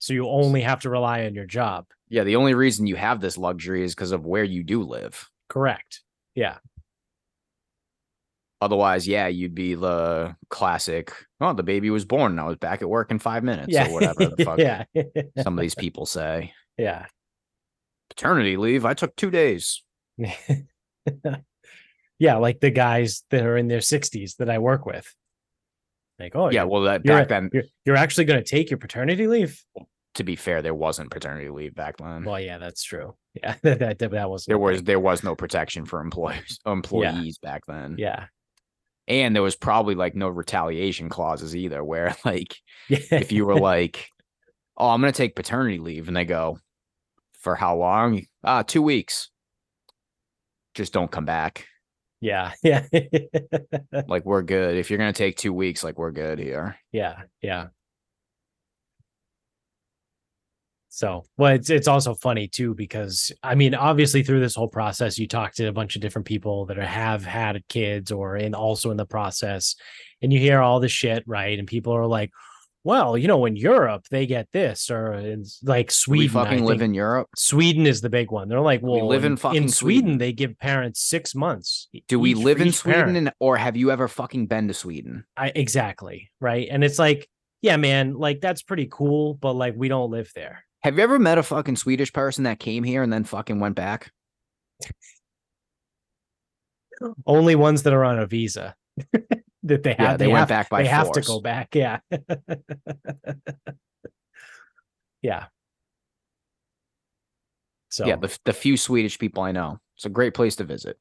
[0.00, 1.86] So you only have to rely on your job.
[2.08, 2.24] Yeah.
[2.24, 5.28] The only reason you have this luxury is because of where you do live.
[5.48, 6.02] Correct.
[6.34, 6.58] Yeah.
[8.60, 11.12] Otherwise, yeah, you'd be the classic.
[11.40, 13.88] Oh, the baby was born and I was back at work in five minutes Yeah.
[13.88, 14.84] or whatever the fuck yeah.
[15.42, 16.52] some of these people say.
[16.78, 17.06] yeah.
[18.18, 18.84] Paternity leave.
[18.84, 19.82] I took two days.
[22.18, 25.14] yeah, like the guys that are in their 60s that I work with.
[26.18, 26.64] Like, oh, yeah.
[26.64, 29.64] Well, that you're, back then, you're, you're actually going to take your paternity leave?
[30.18, 32.24] to be fair, there wasn't paternity leave back then.
[32.24, 33.14] Well, yeah, that's true.
[33.40, 37.62] Yeah, that that, that was there was there was no protection for employees employees back
[37.68, 37.94] then.
[37.96, 38.24] Yeah.
[39.06, 42.56] And there was probably like no retaliation clauses either, where like
[42.88, 42.98] Yeah.
[43.12, 44.08] if you were like,
[44.76, 46.58] "Oh, I'm gonna take paternity leave," and they go,
[47.38, 49.30] "For how long?" Ah, two weeks.
[50.74, 51.66] Just don't come back.
[52.20, 52.52] yeah.
[52.62, 52.84] Yeah.
[54.06, 54.76] Like we're good.
[54.76, 56.76] If you're gonna take two weeks, like we're good here.
[56.92, 57.22] yeah.
[57.42, 57.68] Yeah.
[60.90, 65.18] So, well, it's it's also funny too because I mean, obviously through this whole process,
[65.18, 68.54] you talk to a bunch of different people that are, have had kids or in
[68.54, 69.76] also in the process,
[70.22, 71.56] and you hear all the shit, right?
[71.58, 72.30] And people are like,
[72.84, 76.82] "Well, you know, in Europe they get this," or in like Sweden, I fucking live
[76.82, 77.28] in Europe.
[77.36, 78.48] Sweden is the big one.
[78.48, 80.18] They're like, We "Well, live in fucking Sweden, Sweden.
[80.18, 83.90] they give parents six months." Do we each live in Sweden, and, or have you
[83.90, 85.24] ever fucking been to Sweden?
[85.36, 87.28] I exactly right, and it's like,
[87.62, 90.64] yeah, man, like that's pretty cool, but like we don't live there.
[90.82, 93.74] Have you ever met a fucking Swedish person that came here and then fucking went
[93.74, 94.12] back?
[97.26, 98.74] Only ones that are on a visa
[99.68, 100.00] that they have.
[100.00, 101.74] Yeah, they, went have, back by They have to go back.
[101.74, 102.00] Yeah.
[105.22, 105.46] yeah.
[107.90, 109.78] So Yeah, the the few Swedish people I know.
[109.96, 110.98] It's a great place to visit.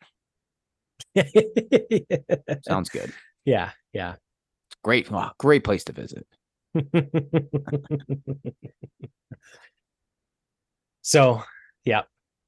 [2.68, 3.12] Sounds good.
[3.46, 4.16] yeah, yeah.
[4.84, 6.26] Great, wow, great place to visit.
[11.02, 11.42] so
[11.86, 12.02] yeah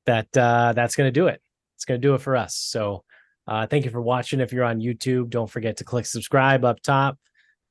[0.05, 1.41] that uh that's gonna do it
[1.76, 3.03] it's gonna do it for us so
[3.49, 6.79] uh thank you for watching if you're on youtube don't forget to click subscribe up
[6.81, 7.17] top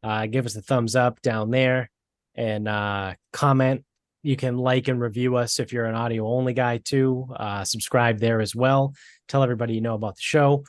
[0.02, 1.90] uh give us a thumbs up down there
[2.34, 3.82] and uh comment
[4.22, 8.18] you can like and review us if you're an audio only guy too uh subscribe
[8.18, 8.92] there as well
[9.28, 10.62] tell everybody you know about the show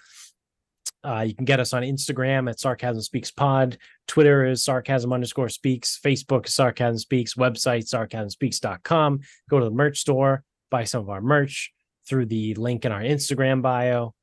[1.04, 3.78] uh, you can get us on Instagram at Sarcasm Speaks Pod.
[4.08, 6.00] Twitter is sarcasm underscore speaks.
[6.04, 7.36] Facebook is sarcasm speaks.
[7.36, 9.20] Website sarcasmspeaks.com.
[9.50, 11.72] Go to the merch store, buy some of our merch
[12.08, 14.14] through the link in our Instagram bio.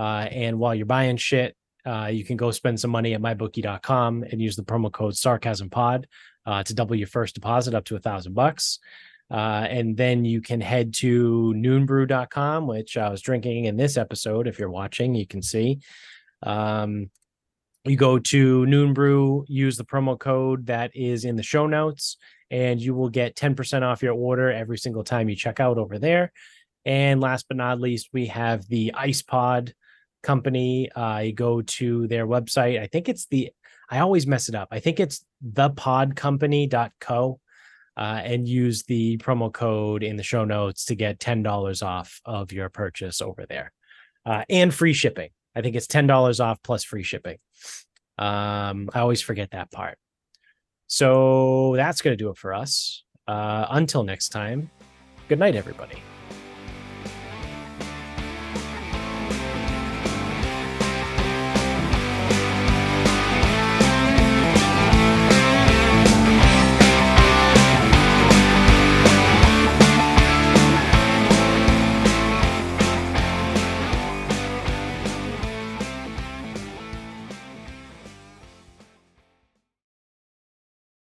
[0.00, 4.22] Uh, and while you're buying shit, uh, you can go spend some money at mybookie.com
[4.22, 6.06] and use the promo code sarcasm pod
[6.46, 8.78] uh, to double your first deposit up to a thousand bucks.
[9.30, 14.48] Uh, and then you can head to noonbrew.com, which I was drinking in this episode.
[14.48, 15.80] If you're watching, you can see.
[16.42, 17.10] Um,
[17.84, 22.16] you go to Noonbrew, use the promo code that is in the show notes,
[22.50, 25.98] and you will get 10% off your order every single time you check out over
[25.98, 26.32] there.
[26.86, 29.74] And last but not least, we have the Ice Pod
[30.22, 30.90] company.
[30.96, 32.80] You go to their website.
[32.80, 33.50] I think it's the,
[33.88, 34.68] I always mess it up.
[34.70, 37.40] I think it's thepodcompany.co
[37.96, 42.52] uh, and use the promo code in the show notes to get $10 off of
[42.52, 43.72] your purchase over there
[44.24, 45.30] uh, and free shipping.
[45.54, 47.38] I think it's $10 off plus free shipping.
[48.18, 49.98] Um, I always forget that part.
[50.86, 53.04] So that's going to do it for us.
[53.26, 54.70] Uh, until next time,
[55.28, 56.02] good night, everybody.